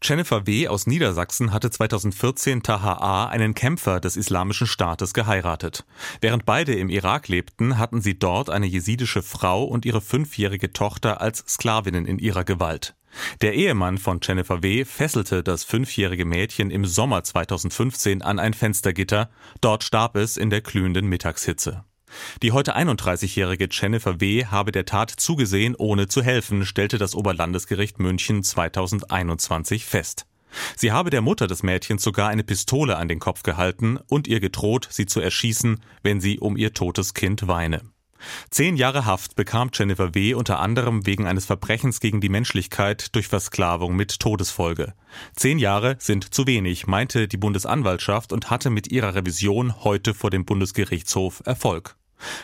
Jennifer 0.00 0.46
W. 0.46 0.68
aus 0.68 0.86
Niedersachsen 0.86 1.52
hatte 1.52 1.70
2014 1.70 2.62
Taha 2.62 2.94
A., 2.94 3.26
einen 3.26 3.54
Kämpfer 3.54 3.98
des 4.00 4.16
Islamischen 4.16 4.66
Staates, 4.66 5.12
geheiratet. 5.12 5.84
Während 6.20 6.44
beide 6.46 6.74
im 6.74 6.88
Irak 6.88 7.28
lebten, 7.28 7.78
hatten 7.78 8.00
sie 8.00 8.18
dort 8.18 8.48
eine 8.48 8.66
jesidische 8.66 9.22
Frau 9.22 9.64
und 9.64 9.84
ihre 9.84 10.00
fünfjährige 10.00 10.72
Tochter 10.72 11.20
als 11.20 11.44
Sklavinnen 11.48 12.06
in 12.06 12.18
ihrer 12.18 12.44
Gewalt. 12.44 12.94
Der 13.40 13.54
Ehemann 13.54 13.98
von 13.98 14.20
Jennifer 14.22 14.62
W. 14.62 14.84
fesselte 14.84 15.42
das 15.42 15.64
fünfjährige 15.64 16.24
Mädchen 16.24 16.70
im 16.70 16.84
Sommer 16.84 17.24
2015 17.24 18.22
an 18.22 18.38
ein 18.38 18.54
Fenstergitter. 18.54 19.30
Dort 19.60 19.82
starb 19.82 20.16
es 20.16 20.36
in 20.36 20.50
der 20.50 20.60
glühenden 20.60 21.06
Mittagshitze. 21.08 21.84
Die 22.42 22.52
heute 22.52 22.76
31-jährige 22.76 23.68
Jennifer 23.70 24.20
W. 24.20 24.46
habe 24.46 24.72
der 24.72 24.84
Tat 24.84 25.10
zugesehen, 25.10 25.74
ohne 25.76 26.08
zu 26.08 26.22
helfen, 26.22 26.64
stellte 26.64 26.98
das 26.98 27.14
Oberlandesgericht 27.14 27.98
München 27.98 28.42
2021 28.42 29.84
fest. 29.84 30.26
Sie 30.76 30.92
habe 30.92 31.10
der 31.10 31.20
Mutter 31.20 31.46
des 31.46 31.62
Mädchens 31.62 32.02
sogar 32.02 32.28
eine 32.28 32.44
Pistole 32.44 32.96
an 32.96 33.08
den 33.08 33.18
Kopf 33.18 33.42
gehalten 33.42 33.98
und 34.08 34.26
ihr 34.28 34.40
gedroht, 34.40 34.88
sie 34.90 35.06
zu 35.06 35.20
erschießen, 35.20 35.80
wenn 36.02 36.20
sie 36.20 36.38
um 36.38 36.56
ihr 36.56 36.72
totes 36.72 37.14
Kind 37.14 37.48
weine. 37.48 37.82
Zehn 38.50 38.76
Jahre 38.76 39.06
Haft 39.06 39.36
bekam 39.36 39.70
Jennifer 39.72 40.14
W. 40.14 40.34
unter 40.34 40.58
anderem 40.58 41.06
wegen 41.06 41.26
eines 41.26 41.46
Verbrechens 41.46 42.00
gegen 42.00 42.20
die 42.20 42.28
Menschlichkeit 42.28 43.14
durch 43.14 43.28
Versklavung 43.28 43.94
mit 43.94 44.18
Todesfolge. 44.18 44.94
Zehn 45.36 45.58
Jahre 45.58 45.96
sind 46.00 46.34
zu 46.34 46.46
wenig, 46.46 46.86
meinte 46.86 47.28
die 47.28 47.36
Bundesanwaltschaft 47.36 48.32
und 48.32 48.50
hatte 48.50 48.70
mit 48.70 48.90
ihrer 48.90 49.14
Revision 49.14 49.84
heute 49.84 50.14
vor 50.14 50.30
dem 50.30 50.44
Bundesgerichtshof 50.44 51.42
Erfolg. 51.44 51.97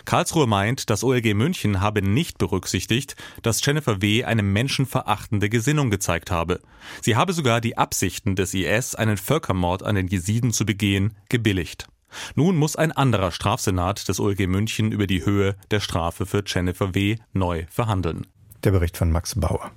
Karlsruhe 0.04 0.46
meint, 0.46 0.90
das 0.90 1.04
OLG 1.04 1.34
München 1.34 1.80
habe 1.80 2.02
nicht 2.02 2.38
berücksichtigt, 2.38 3.16
dass 3.42 3.64
Jennifer 3.64 4.00
W. 4.00 4.24
eine 4.24 4.42
menschenverachtende 4.42 5.48
Gesinnung 5.48 5.90
gezeigt 5.90 6.30
habe. 6.30 6.60
Sie 7.00 7.16
habe 7.16 7.32
sogar 7.32 7.60
die 7.60 7.76
Absichten 7.76 8.36
des 8.36 8.54
IS, 8.54 8.94
einen 8.94 9.16
Völkermord 9.16 9.82
an 9.82 9.94
den 9.94 10.08
Jesiden 10.08 10.52
zu 10.52 10.64
begehen, 10.66 11.14
gebilligt. 11.28 11.86
Nun 12.34 12.56
muss 12.56 12.76
ein 12.76 12.92
anderer 12.92 13.32
Strafsenat 13.32 14.08
des 14.08 14.20
OLG 14.20 14.46
München 14.46 14.92
über 14.92 15.06
die 15.06 15.24
Höhe 15.24 15.56
der 15.70 15.80
Strafe 15.80 16.26
für 16.26 16.44
Jennifer 16.46 16.94
W. 16.94 17.16
neu 17.32 17.66
verhandeln. 17.70 18.26
Der 18.64 18.70
Bericht 18.70 18.96
von 18.96 19.12
Max 19.12 19.34
Bauer. 19.34 19.70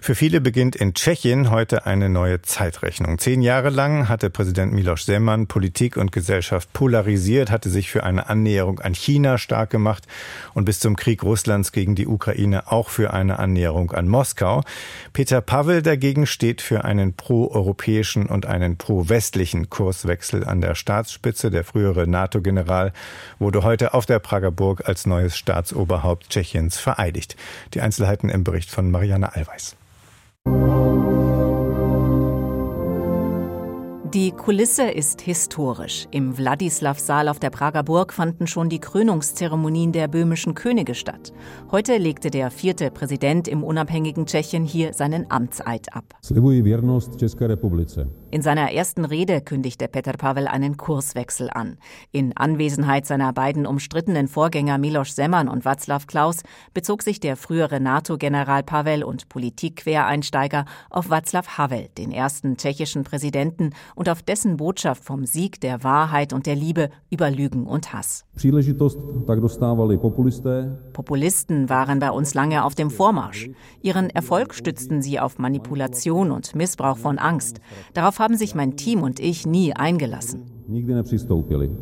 Für 0.00 0.16
viele 0.16 0.40
beginnt 0.40 0.74
in 0.74 0.92
Tschechien 0.92 1.52
heute 1.52 1.86
eine 1.86 2.08
neue 2.08 2.42
Zeitrechnung. 2.42 3.18
Zehn 3.18 3.42
Jahre 3.42 3.70
lang 3.70 4.08
hatte 4.08 4.28
Präsident 4.28 4.72
Miloš 4.72 5.06
Zeman 5.06 5.46
Politik 5.46 5.96
und 5.96 6.10
Gesellschaft 6.10 6.72
polarisiert, 6.72 7.52
hatte 7.52 7.70
sich 7.70 7.90
für 7.90 8.02
eine 8.02 8.28
Annäherung 8.28 8.80
an 8.80 8.94
China 8.94 9.38
stark 9.38 9.70
gemacht 9.70 10.08
und 10.52 10.64
bis 10.64 10.80
zum 10.80 10.96
Krieg 10.96 11.22
Russlands 11.22 11.70
gegen 11.70 11.94
die 11.94 12.08
Ukraine 12.08 12.72
auch 12.72 12.88
für 12.88 13.14
eine 13.14 13.38
Annäherung 13.38 13.92
an 13.92 14.08
Moskau. 14.08 14.62
Peter 15.12 15.40
Pavel 15.40 15.80
dagegen 15.80 16.26
steht 16.26 16.60
für 16.60 16.84
einen 16.84 17.14
pro-europäischen 17.14 18.26
und 18.26 18.46
einen 18.46 18.76
pro-westlichen 18.76 19.70
Kurswechsel 19.70 20.44
an 20.44 20.60
der 20.60 20.74
Staatsspitze. 20.74 21.52
Der 21.52 21.62
frühere 21.62 22.08
NATO-General 22.08 22.92
wurde 23.38 23.62
heute 23.62 23.94
auf 23.94 24.06
der 24.06 24.18
Prager 24.18 24.50
Burg 24.50 24.88
als 24.88 25.06
neues 25.06 25.38
Staatsoberhaupt 25.38 26.30
Tschechiens 26.30 26.78
vereidigt. 26.78 27.36
Die 27.72 27.80
Einzelheiten 27.80 28.23
Fakten 28.24 28.28
im 28.30 28.44
Bericht 28.44 28.70
von 28.70 28.90
Marianne 28.90 29.34
Allweis. 29.34 29.76
Die 34.14 34.30
Kulisse 34.30 34.84
ist 34.84 35.22
historisch. 35.22 36.06
Im 36.12 36.38
Wladislaw-Saal 36.38 37.26
auf 37.26 37.40
der 37.40 37.50
Prager 37.50 37.82
Burg 37.82 38.12
fanden 38.12 38.46
schon 38.46 38.68
die 38.68 38.78
Krönungszeremonien 38.78 39.90
der 39.90 40.06
böhmischen 40.06 40.54
Könige 40.54 40.94
statt. 40.94 41.32
Heute 41.72 41.96
legte 41.96 42.30
der 42.30 42.52
vierte 42.52 42.92
Präsident 42.92 43.48
im 43.48 43.64
unabhängigen 43.64 44.26
Tschechien 44.26 44.64
hier 44.64 44.92
seinen 44.92 45.32
Amtseid 45.32 45.92
ab. 45.96 46.14
In 48.30 48.42
seiner 48.42 48.72
ersten 48.72 49.04
Rede 49.04 49.40
kündigte 49.40 49.88
Peter 49.88 50.12
Pavel 50.12 50.46
einen 50.46 50.76
Kurswechsel 50.76 51.50
an. 51.50 51.76
In 52.12 52.36
Anwesenheit 52.36 53.06
seiner 53.06 53.32
beiden 53.32 53.66
umstrittenen 53.66 54.28
Vorgänger 54.28 54.78
Miloš 54.78 55.14
Zeman 55.14 55.48
und 55.48 55.64
Václav 55.64 56.06
Klaus 56.06 56.42
bezog 56.72 57.02
sich 57.02 57.20
der 57.20 57.36
frühere 57.36 57.80
NATO-General 57.80 58.62
Pavel 58.62 59.02
und 59.02 59.28
Politikquereinsteiger 59.28 60.64
auf 60.90 61.10
Václav 61.10 61.58
Havel, 61.58 61.88
den 61.96 62.10
ersten 62.10 62.56
tschechischen 62.56 63.04
Präsidenten 63.04 63.70
und 63.94 64.03
auf 64.08 64.22
dessen 64.22 64.56
Botschaft 64.56 65.04
vom 65.04 65.26
Sieg 65.26 65.60
der 65.60 65.84
Wahrheit 65.84 66.32
und 66.32 66.46
der 66.46 66.54
Liebe 66.54 66.90
über 67.10 67.30
Lügen 67.30 67.66
und 67.66 67.92
Hass. 67.92 68.24
Populisten 70.92 71.68
waren 71.68 71.98
bei 71.98 72.10
uns 72.10 72.34
lange 72.34 72.64
auf 72.64 72.74
dem 72.74 72.90
Vormarsch. 72.90 73.50
Ihren 73.82 74.10
Erfolg 74.10 74.54
stützten 74.54 75.02
sie 75.02 75.20
auf 75.20 75.38
Manipulation 75.38 76.30
und 76.30 76.54
Missbrauch 76.54 76.98
von 76.98 77.18
Angst. 77.18 77.60
Darauf 77.92 78.18
haben 78.18 78.36
sich 78.36 78.54
mein 78.54 78.76
Team 78.76 79.02
und 79.02 79.20
ich 79.20 79.46
nie 79.46 79.74
eingelassen. 79.74 80.53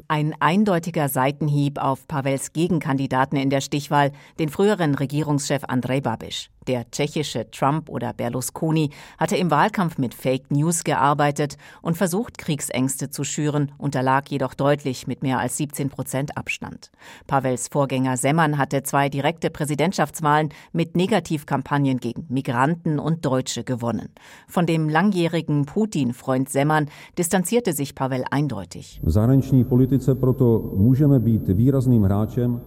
Ein 0.08 0.34
eindeutiger 0.40 1.08
Seitenhieb 1.08 1.78
auf 1.78 2.08
Pavels 2.08 2.52
Gegenkandidaten 2.52 3.38
in 3.38 3.48
der 3.48 3.60
Stichwahl, 3.60 4.10
den 4.40 4.48
früheren 4.48 4.94
Regierungschef 4.96 5.62
Andrej 5.68 6.00
Babiš. 6.00 6.50
Der 6.68 6.88
tschechische 6.90 7.50
Trump 7.50 7.88
oder 7.88 8.12
Berlusconi 8.12 8.90
hatte 9.18 9.36
im 9.36 9.50
Wahlkampf 9.50 9.98
mit 9.98 10.14
Fake 10.14 10.50
News 10.50 10.84
gearbeitet 10.84 11.56
und 11.80 11.96
versucht, 11.96 12.38
Kriegsängste 12.38 13.10
zu 13.10 13.24
schüren, 13.24 13.72
unterlag 13.78 14.30
jedoch 14.30 14.54
deutlich 14.54 15.08
mit 15.08 15.22
mehr 15.22 15.40
als 15.40 15.56
17 15.56 15.90
Prozent 15.90 16.36
Abstand. 16.36 16.92
Pavels 17.26 17.68
Vorgänger 17.68 18.16
Semmern 18.16 18.58
hatte 18.58 18.84
zwei 18.84 19.08
direkte 19.08 19.50
Präsidentschaftswahlen 19.50 20.50
mit 20.72 20.96
Negativkampagnen 20.96 21.98
gegen 21.98 22.26
Migranten 22.28 23.00
und 23.00 23.24
Deutsche 23.24 23.64
gewonnen. 23.64 24.10
Von 24.46 24.66
dem 24.66 24.88
langjährigen 24.88 25.66
Putin-Freund 25.66 26.48
Semmern 26.48 26.88
distanzierte 27.18 27.72
sich 27.72 27.96
Pavel 27.96 28.24
eindeutig. 28.30 28.71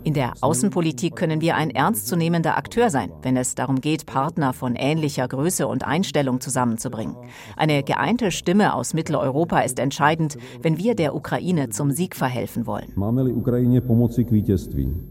In 0.03 0.13
der 0.13 0.33
Außenpolitik 0.41 1.15
können 1.15 1.41
wir 1.41 1.55
ein 1.55 1.69
ernstzunehmender 1.69 2.57
Akteur 2.57 2.89
sein, 2.89 3.11
wenn 3.21 3.37
es 3.37 3.55
darum 3.55 3.81
geht, 3.81 4.05
Partner 4.05 4.53
von 4.53 4.75
ähnlicher 4.75 5.27
Größe 5.27 5.67
und 5.67 5.85
Einstellung 5.85 6.41
zusammenzubringen. 6.41 7.15
Eine 7.55 7.83
geeinte 7.83 8.31
Stimme 8.31 8.73
aus 8.73 8.93
Mitteleuropa 8.93 9.59
ist 9.59 9.79
entscheidend, 9.79 10.37
wenn 10.61 10.77
wir 10.77 10.95
der 10.95 11.15
Ukraine 11.15 11.69
zum 11.69 11.91
Sieg 11.91 12.15
verhelfen 12.15 12.67
wollen. 12.67 12.91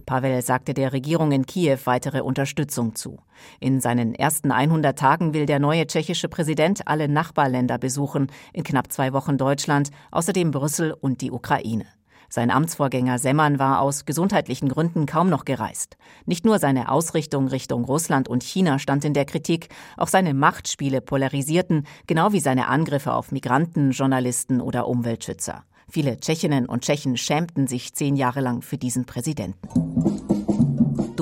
Pavel 0.06 0.42
sagte 0.42 0.74
der 0.74 0.92
Regierung 0.92 1.32
in 1.32 1.46
Kiew 1.46 1.78
weitere 1.84 2.20
Unterstützung 2.20 2.94
zu. 2.94 3.18
In 3.60 3.80
seinen 3.80 4.14
ersten 4.14 4.52
100 4.52 4.98
Tagen 4.98 5.34
will 5.34 5.46
der 5.46 5.58
neue 5.58 5.86
tschechische 5.86 6.28
Präsident 6.28 6.86
alle 6.86 7.08
Nachbarländer 7.08 7.78
besuchen, 7.78 8.28
in 8.52 8.62
knapp 8.62 8.92
zwei 8.92 9.12
Wochen 9.12 9.38
Deutschland, 9.38 9.90
außerdem 10.10 10.50
Brüssel 10.50 10.83
und 10.92 11.20
die 11.20 11.30
Ukraine. 11.30 11.86
Sein 12.28 12.50
Amtsvorgänger 12.50 13.20
Semmern 13.20 13.60
war 13.60 13.80
aus 13.80 14.06
gesundheitlichen 14.06 14.68
Gründen 14.68 15.06
kaum 15.06 15.30
noch 15.30 15.44
gereist. 15.44 15.96
Nicht 16.26 16.44
nur 16.44 16.58
seine 16.58 16.88
Ausrichtung 16.88 17.46
Richtung 17.46 17.84
Russland 17.84 18.28
und 18.28 18.42
China 18.42 18.80
stand 18.80 19.04
in 19.04 19.14
der 19.14 19.24
Kritik, 19.24 19.68
auch 19.96 20.08
seine 20.08 20.34
Machtspiele 20.34 21.00
polarisierten, 21.00 21.86
genau 22.08 22.32
wie 22.32 22.40
seine 22.40 22.66
Angriffe 22.66 23.12
auf 23.12 23.30
Migranten, 23.30 23.92
Journalisten 23.92 24.60
oder 24.60 24.88
Umweltschützer. 24.88 25.64
Viele 25.88 26.18
Tschechinnen 26.18 26.66
und 26.66 26.82
Tschechen 26.82 27.16
schämten 27.16 27.68
sich 27.68 27.94
zehn 27.94 28.16
Jahre 28.16 28.40
lang 28.40 28.62
für 28.62 28.78
diesen 28.78 29.04
Präsidenten. 29.04 30.63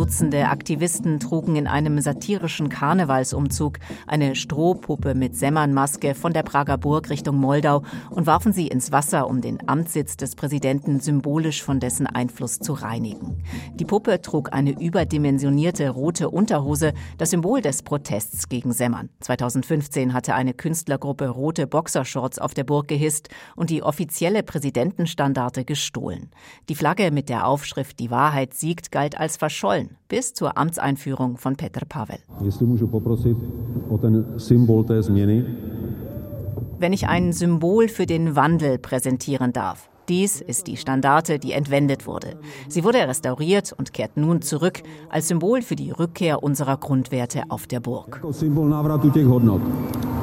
Dutzende 0.03 0.49
Aktivisten 0.49 1.21
trugen 1.21 1.55
in 1.55 1.69
einem 1.69 2.01
satirischen 2.01 2.69
Karnevalsumzug 2.69 3.79
eine 4.09 4.35
Strohpuppe 4.35 5.15
mit 5.15 5.37
Semmernmaske 5.37 6.17
von 6.17 6.33
der 6.33 6.43
Prager 6.43 6.77
Burg 6.77 7.09
Richtung 7.09 7.37
Moldau 7.37 7.85
und 8.11 8.27
warfen 8.27 8.53
sie 8.53 8.67
ins 8.67 8.91
Wasser, 8.91 9.29
um 9.29 9.41
den 9.41 9.69
Amtssitz 9.69 10.17
des 10.17 10.35
Präsidenten 10.35 10.99
symbolisch 10.99 11.63
von 11.63 11.79
dessen 11.79 12.09
Einfluss 12.09 12.59
zu 12.59 12.73
reinigen. 12.73 13.45
Die 13.75 13.85
Puppe 13.85 14.21
trug 14.21 14.53
eine 14.53 14.73
überdimensionierte 14.73 15.89
rote 15.91 16.31
Unterhose, 16.31 16.95
das 17.17 17.31
Symbol 17.31 17.61
des 17.61 17.85
Protests 17.85 18.49
gegen 18.49 18.73
Semmern. 18.73 19.09
2015 19.21 20.15
hatte 20.15 20.35
eine 20.35 20.53
Künstlergruppe 20.53 21.29
rote 21.29 21.69
Boxershorts 21.69 22.41
auf 22.41 22.55
der 22.55 22.65
Burg 22.65 22.89
gehisst 22.89 23.29
und 23.55 23.71
die 23.71 23.85
offizielle 23.85 24.43
Präsidentenstandarte 24.43 25.65
gestohlen. 25.65 26.33
Die 26.69 26.75
Flagge 26.75 27.13
mit 27.13 27.29
der 27.29 27.47
Aufschrift 27.47 28.01
Die 28.01 28.11
Wahrheit 28.11 28.55
siegt 28.55 28.91
galt 28.91 29.17
als 29.17 29.37
verschollen 29.37 29.92
bis 30.09 30.35
zur 30.35 30.57
Amtseinführung 30.59 31.37
von 31.37 31.57
Petr 31.57 31.85
Pavel. 31.87 32.19
Wenn 36.79 36.93
ich 36.93 37.09
ein 37.09 37.33
Symbol 37.33 37.89
für 37.89 38.07
den 38.07 38.37
Wandel 38.37 38.79
präsentieren 38.79 39.53
darf. 39.53 39.89
Dies 40.09 40.41
ist 40.41 40.67
die 40.67 40.77
Standarte, 40.77 41.39
die 41.39 41.53
entwendet 41.53 42.07
wurde. 42.07 42.37
Sie 42.69 42.83
wurde 42.83 43.07
restauriert 43.07 43.73
und 43.73 43.93
kehrt 43.93 44.17
nun 44.17 44.43
zurück 44.43 44.83
als 45.09 45.29
Symbol 45.29 45.63
für 45.63 45.77
die 45.77 45.93
Rückkehr 45.93 46.43
unserer 46.43 46.77
Grundwerte 46.77 47.45
auf 47.49 47.69
der 47.69 47.81
Burg. 47.81 48.21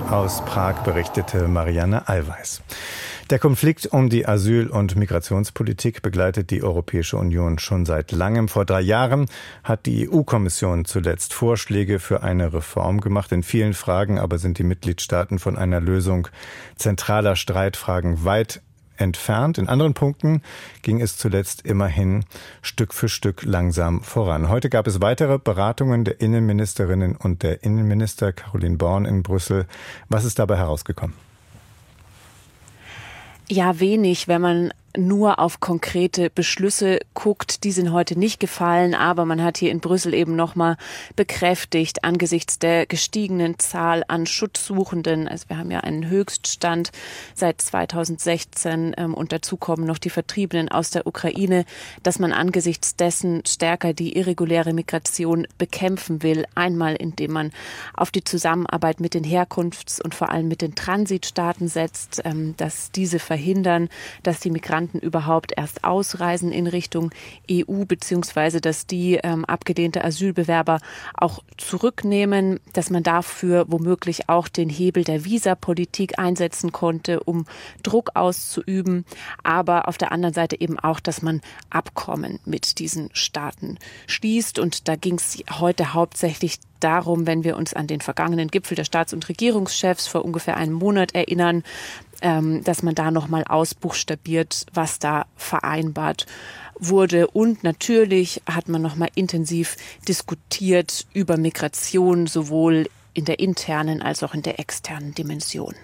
Aus 0.09 0.41
Prag 0.45 0.83
berichtete 0.83 1.47
Marianne 1.47 2.07
Allweis. 2.07 2.61
Der 3.29 3.37
Konflikt 3.37 3.85
um 3.85 4.09
die 4.09 4.27
Asyl- 4.27 4.71
und 4.71 4.95
Migrationspolitik 4.95 6.01
begleitet 6.01 6.49
die 6.49 6.63
Europäische 6.63 7.15
Union 7.15 7.59
schon 7.59 7.85
seit 7.85 8.11
langem. 8.11 8.47
Vor 8.47 8.65
drei 8.65 8.81
Jahren 8.81 9.27
hat 9.63 9.85
die 9.85 10.09
EU-Kommission 10.09 10.85
zuletzt 10.85 11.35
Vorschläge 11.35 11.99
für 11.99 12.23
eine 12.23 12.53
Reform 12.53 13.01
gemacht. 13.01 13.31
In 13.31 13.43
vielen 13.43 13.75
Fragen 13.75 14.17
aber 14.17 14.39
sind 14.39 14.57
die 14.57 14.63
Mitgliedstaaten 14.63 15.37
von 15.37 15.59
einer 15.59 15.79
Lösung 15.79 16.27
zentraler 16.75 17.35
Streitfragen 17.35 18.25
weit 18.25 18.63
entfernt. 18.97 19.59
In 19.59 19.69
anderen 19.69 19.93
Punkten 19.93 20.41
ging 20.81 20.99
es 20.99 21.15
zuletzt 21.15 21.61
immerhin 21.67 22.25
Stück 22.63 22.95
für 22.95 23.09
Stück 23.09 23.43
langsam 23.43 24.01
voran. 24.01 24.49
Heute 24.49 24.71
gab 24.71 24.87
es 24.87 25.01
weitere 25.01 25.37
Beratungen 25.37 26.03
der 26.03 26.19
Innenministerinnen 26.19 27.15
und 27.15 27.43
der 27.43 27.63
Innenminister 27.63 28.33
Caroline 28.33 28.77
Born 28.77 29.05
in 29.05 29.21
Brüssel. 29.21 29.67
Was 30.09 30.25
ist 30.25 30.39
dabei 30.39 30.57
herausgekommen? 30.57 31.28
Ja, 33.51 33.79
wenig, 33.79 34.27
wenn 34.27 34.41
man 34.41 34.73
nur 34.99 35.39
auf 35.39 35.59
konkrete 35.59 36.29
Beschlüsse 36.29 36.99
guckt. 37.13 37.63
Die 37.63 37.71
sind 37.71 37.91
heute 37.91 38.17
nicht 38.17 38.39
gefallen, 38.39 38.93
aber 38.93 39.25
man 39.25 39.43
hat 39.43 39.57
hier 39.57 39.71
in 39.71 39.79
Brüssel 39.79 40.13
eben 40.13 40.35
nochmal 40.35 40.77
bekräftigt, 41.15 42.03
angesichts 42.03 42.59
der 42.59 42.85
gestiegenen 42.85 43.59
Zahl 43.59 44.03
an 44.07 44.25
Schutzsuchenden, 44.25 45.27
also 45.27 45.49
wir 45.49 45.57
haben 45.57 45.71
ja 45.71 45.79
einen 45.79 46.09
Höchststand 46.09 46.91
seit 47.33 47.61
2016 47.61 48.95
ähm, 48.97 49.13
und 49.13 49.31
dazu 49.31 49.57
kommen 49.57 49.85
noch 49.85 49.97
die 49.97 50.09
Vertriebenen 50.09 50.69
aus 50.69 50.89
der 50.89 51.07
Ukraine, 51.07 51.65
dass 52.03 52.19
man 52.19 52.33
angesichts 52.33 52.95
dessen 52.95 53.43
stärker 53.45 53.93
die 53.93 54.17
irreguläre 54.17 54.73
Migration 54.73 55.47
bekämpfen 55.57 56.23
will. 56.23 56.45
Einmal, 56.55 56.95
indem 56.95 57.31
man 57.31 57.51
auf 57.93 58.11
die 58.11 58.23
Zusammenarbeit 58.23 58.99
mit 58.99 59.13
den 59.13 59.23
Herkunfts- 59.23 60.01
und 60.01 60.15
vor 60.15 60.29
allem 60.29 60.47
mit 60.47 60.61
den 60.61 60.75
Transitstaaten 60.75 61.67
setzt, 61.67 62.21
ähm, 62.25 62.55
dass 62.57 62.91
diese 62.91 63.19
verhindern, 63.19 63.89
dass 64.23 64.39
die 64.39 64.51
Migranten 64.51 64.88
Migranten 64.89 64.99
überhaupt 64.99 65.53
erst 65.55 65.83
ausreisen 65.83 66.51
in 66.51 66.67
Richtung 66.67 67.11
EU, 67.49 67.85
beziehungsweise 67.85 68.61
dass 68.61 68.87
die 68.87 69.15
ähm, 69.15 69.45
abgelehnte 69.45 70.03
Asylbewerber 70.03 70.79
auch 71.15 71.43
zurücknehmen, 71.57 72.59
dass 72.73 72.89
man 72.89 73.03
dafür 73.03 73.65
womöglich 73.67 74.29
auch 74.29 74.47
den 74.47 74.69
Hebel 74.69 75.03
der 75.03 75.25
Visapolitik 75.25 76.19
einsetzen 76.19 76.71
konnte, 76.71 77.21
um 77.21 77.45
Druck 77.83 78.11
auszuüben, 78.15 79.05
aber 79.43 79.87
auf 79.87 79.97
der 79.97 80.11
anderen 80.11 80.33
Seite 80.33 80.59
eben 80.59 80.79
auch, 80.79 80.99
dass 80.99 81.21
man 81.21 81.41
Abkommen 81.69 82.39
mit 82.45 82.79
diesen 82.79 83.09
Staaten 83.13 83.77
schließt. 84.07 84.59
Und 84.59 84.87
da 84.87 84.95
ging 84.95 85.15
es 85.15 85.43
heute 85.59 85.93
hauptsächlich 85.93 86.59
darum, 86.79 87.27
wenn 87.27 87.43
wir 87.43 87.57
uns 87.57 87.73
an 87.73 87.87
den 87.87 88.01
vergangenen 88.01 88.49
Gipfel 88.49 88.75
der 88.75 88.85
Staats- 88.85 89.13
und 89.13 89.27
Regierungschefs 89.27 90.07
vor 90.07 90.23
ungefähr 90.23 90.57
einem 90.57 90.73
Monat 90.73 91.13
erinnern, 91.13 91.63
ähm, 92.21 92.63
dass 92.63 92.83
man 92.83 92.95
da 92.95 93.11
nochmal 93.11 93.43
ausbuchstabiert, 93.43 94.65
was 94.73 94.99
da 94.99 95.25
vereinbart 95.35 96.25
wurde. 96.79 97.27
Und 97.27 97.63
natürlich 97.63 98.41
hat 98.45 98.69
man 98.69 98.81
nochmal 98.81 99.09
intensiv 99.15 99.75
diskutiert 100.07 101.05
über 101.13 101.37
Migration, 101.37 102.27
sowohl 102.27 102.89
in 103.13 103.25
der 103.25 103.39
internen 103.39 104.01
als 104.01 104.23
auch 104.23 104.33
in 104.33 104.41
der 104.41 104.59
externen 104.59 105.13
Dimension. 105.13 105.75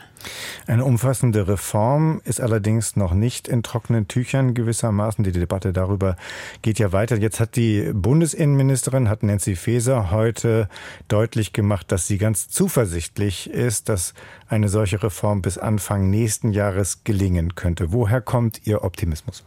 Eine 0.68 0.86
umfassende 0.86 1.48
Reform 1.48 2.22
ist 2.24 2.42
allerdings 2.42 2.96
noch 2.96 3.14
nicht 3.14 3.48
in 3.48 3.64
trockenen 3.64 4.08
Tüchern 4.08 4.54
gewissermaßen. 4.54 5.24
Die 5.24 5.32
Debatte 5.32 5.74
darüber 5.74 6.16
geht 6.62 6.80
ja 6.80 6.92
weiter. 6.92 7.18
Jetzt 7.18 7.40
hat 7.40 7.56
die 7.56 7.92
Bundesinnenministerin, 7.94 9.10
hat 9.10 9.24
Nancy 9.24 9.56
Faeser 9.56 10.12
heute 10.12 10.70
deutlich 11.08 11.54
gemacht, 11.54 11.92
dass 11.92 12.08
sie 12.08 12.18
ganz 12.18 12.48
zuversichtlich 12.50 13.50
ist, 13.50 13.90
dass 13.90 14.14
eine 14.48 14.70
solche 14.70 15.02
Reform 15.02 15.42
bis 15.42 15.58
Anfang 15.58 16.10
nächsten 16.10 16.52
Jahres 16.52 17.04
gelingen 17.04 17.56
könnte. 17.56 17.92
Woher 17.92 18.22
kommt 18.22 18.66
Ihr 18.66 18.84
Optimismus? 18.84 19.44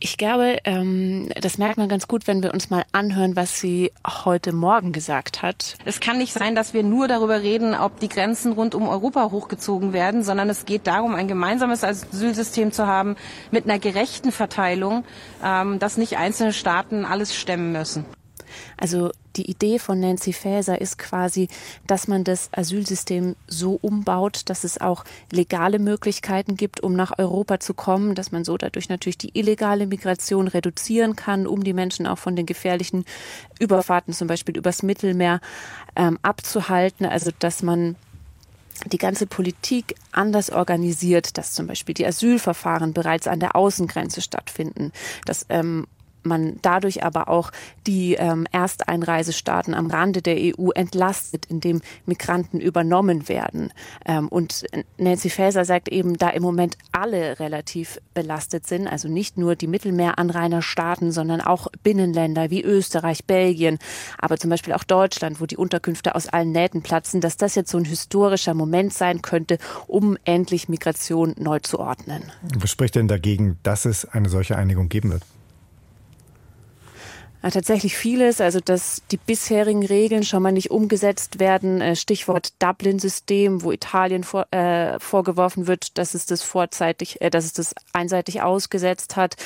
Ich 0.00 0.16
glaube, 0.16 0.58
ähm, 0.64 1.28
das 1.40 1.58
merkt 1.58 1.76
man 1.76 1.88
ganz 1.88 2.06
gut, 2.06 2.26
wenn 2.28 2.42
wir 2.42 2.54
uns 2.54 2.70
mal 2.70 2.84
anhören, 2.92 3.34
was 3.34 3.58
sie 3.58 3.92
heute 4.06 4.52
Morgen 4.52 4.92
gesagt 4.92 5.42
hat. 5.42 5.76
Es 5.84 5.98
kann 5.98 6.18
nicht 6.18 6.32
sein, 6.32 6.54
dass 6.54 6.72
wir 6.72 6.84
nur 6.84 7.08
darüber 7.08 7.42
reden, 7.42 7.74
ob 7.74 7.98
die 7.98 8.08
Grenzen 8.08 8.52
rund 8.52 8.76
um 8.76 8.86
Europa 8.88 9.30
hochgezogen 9.32 9.92
werden, 9.92 10.22
sondern 10.22 10.48
es 10.50 10.66
geht 10.66 10.86
darum, 10.86 11.16
ein 11.16 11.26
gemeinsames 11.26 11.82
Asylsystem 11.82 12.70
zu 12.70 12.86
haben 12.86 13.16
mit 13.50 13.64
einer 13.64 13.80
gerechten 13.80 14.30
Verteilung, 14.30 15.04
ähm, 15.44 15.80
dass 15.80 15.96
nicht 15.96 16.16
einzelne 16.16 16.52
Staaten 16.52 17.04
alles 17.04 17.34
stemmen 17.34 17.72
müssen. 17.72 18.04
Also 18.76 19.10
die 19.36 19.50
Idee 19.50 19.78
von 19.78 20.00
Nancy 20.00 20.32
Faeser 20.32 20.80
ist 20.80 20.98
quasi, 20.98 21.48
dass 21.86 22.08
man 22.08 22.24
das 22.24 22.50
Asylsystem 22.52 23.36
so 23.46 23.78
umbaut, 23.80 24.42
dass 24.46 24.64
es 24.64 24.80
auch 24.80 25.04
legale 25.30 25.78
Möglichkeiten 25.78 26.56
gibt, 26.56 26.80
um 26.80 26.94
nach 26.94 27.18
Europa 27.18 27.60
zu 27.60 27.74
kommen, 27.74 28.14
dass 28.14 28.32
man 28.32 28.44
so 28.44 28.56
dadurch 28.56 28.88
natürlich 28.88 29.18
die 29.18 29.38
illegale 29.38 29.86
Migration 29.86 30.48
reduzieren 30.48 31.14
kann, 31.14 31.46
um 31.46 31.62
die 31.62 31.72
Menschen 31.72 32.06
auch 32.06 32.18
von 32.18 32.36
den 32.36 32.46
gefährlichen 32.46 33.04
Überfahrten, 33.58 34.12
zum 34.12 34.28
Beispiel 34.28 34.56
übers 34.56 34.82
Mittelmeer, 34.82 35.40
ähm, 35.94 36.18
abzuhalten. 36.22 37.06
Also 37.06 37.30
dass 37.38 37.62
man 37.62 37.96
die 38.86 38.98
ganze 38.98 39.26
Politik 39.26 39.94
anders 40.12 40.50
organisiert, 40.50 41.36
dass 41.36 41.52
zum 41.52 41.66
Beispiel 41.66 41.94
die 41.94 42.06
Asylverfahren 42.06 42.92
bereits 42.92 43.26
an 43.26 43.40
der 43.40 43.56
Außengrenze 43.56 44.20
stattfinden, 44.20 44.92
dass 45.24 45.46
ähm, 45.48 45.86
man 46.28 46.58
dadurch 46.62 47.02
aber 47.04 47.28
auch 47.28 47.50
die 47.86 48.14
ähm, 48.14 48.46
Ersteinreisestaaten 48.52 49.74
am 49.74 49.86
Rande 49.88 50.22
der 50.22 50.36
EU 50.38 50.70
entlastet, 50.70 51.46
indem 51.46 51.80
Migranten 52.06 52.60
übernommen 52.60 53.28
werden. 53.28 53.72
Ähm, 54.06 54.28
und 54.28 54.64
Nancy 54.98 55.30
Faeser 55.30 55.64
sagt 55.64 55.88
eben, 55.88 56.16
da 56.16 56.28
im 56.30 56.42
Moment 56.42 56.76
alle 56.92 57.40
relativ 57.40 58.00
belastet 58.14 58.66
sind, 58.66 58.86
also 58.86 59.08
nicht 59.08 59.38
nur 59.38 59.56
die 59.56 59.66
Mittelmeeranrainerstaaten, 59.66 61.12
sondern 61.12 61.40
auch 61.40 61.68
Binnenländer 61.82 62.50
wie 62.50 62.62
Österreich, 62.62 63.24
Belgien, 63.24 63.78
aber 64.18 64.36
zum 64.36 64.50
Beispiel 64.50 64.74
auch 64.74 64.84
Deutschland, 64.84 65.40
wo 65.40 65.46
die 65.46 65.56
Unterkünfte 65.56 66.14
aus 66.14 66.28
allen 66.28 66.52
Nähten 66.52 66.82
platzen, 66.82 67.20
dass 67.20 67.36
das 67.36 67.54
jetzt 67.54 67.70
so 67.70 67.78
ein 67.78 67.84
historischer 67.84 68.54
Moment 68.54 68.92
sein 68.92 69.22
könnte, 69.22 69.58
um 69.86 70.16
endlich 70.24 70.68
Migration 70.68 71.34
neu 71.38 71.58
zu 71.60 71.78
ordnen. 71.78 72.24
Was 72.58 72.70
spricht 72.70 72.94
denn 72.94 73.08
dagegen, 73.08 73.58
dass 73.62 73.84
es 73.84 74.04
eine 74.04 74.28
solche 74.28 74.56
Einigung 74.56 74.88
geben 74.88 75.10
wird? 75.10 75.22
Ja, 77.40 77.50
tatsächlich 77.50 77.96
vieles, 77.96 78.40
also 78.40 78.58
dass 78.58 79.02
die 79.12 79.16
bisherigen 79.16 79.86
Regeln 79.86 80.24
schon 80.24 80.42
mal 80.42 80.50
nicht 80.50 80.72
umgesetzt 80.72 81.38
werden. 81.38 81.80
Äh, 81.80 81.94
Stichwort 81.94 82.52
Dublin-System, 82.60 83.62
wo 83.62 83.70
Italien 83.70 84.24
vor, 84.24 84.46
äh, 84.50 84.98
vorgeworfen 84.98 85.68
wird, 85.68 85.98
dass 85.98 86.14
es 86.14 86.26
das 86.26 86.42
vorzeitig, 86.42 87.20
äh, 87.20 87.30
dass 87.30 87.44
es 87.44 87.52
das 87.52 87.76
einseitig 87.92 88.42
ausgesetzt 88.42 89.14
hat, 89.14 89.36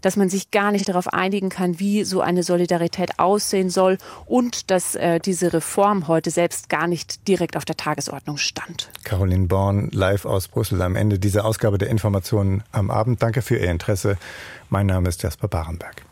dass 0.00 0.16
man 0.16 0.28
sich 0.28 0.52
gar 0.52 0.70
nicht 0.70 0.88
darauf 0.88 1.12
einigen 1.12 1.48
kann, 1.48 1.80
wie 1.80 2.04
so 2.04 2.20
eine 2.20 2.44
Solidarität 2.44 3.18
aussehen 3.18 3.68
soll 3.68 3.98
und 4.26 4.70
dass 4.70 4.94
äh, 4.94 5.18
diese 5.18 5.52
Reform 5.52 6.06
heute 6.06 6.30
selbst 6.30 6.68
gar 6.68 6.86
nicht 6.86 7.26
direkt 7.26 7.56
auf 7.56 7.64
der 7.64 7.76
Tagesordnung 7.76 8.36
stand. 8.36 8.90
Caroline 9.02 9.48
Born, 9.48 9.88
live 9.90 10.24
aus 10.24 10.46
Brüssel 10.46 10.80
am 10.82 10.94
Ende 10.94 11.18
dieser 11.18 11.44
Ausgabe 11.44 11.78
der 11.78 11.90
Informationen 11.90 12.62
am 12.70 12.92
Abend. 12.92 13.22
Danke 13.22 13.42
für 13.42 13.56
Ihr 13.56 13.70
Interesse. 13.70 14.18
Mein 14.68 14.86
Name 14.86 15.08
ist 15.08 15.24
Jasper 15.24 15.48
Barenberg. 15.48 16.09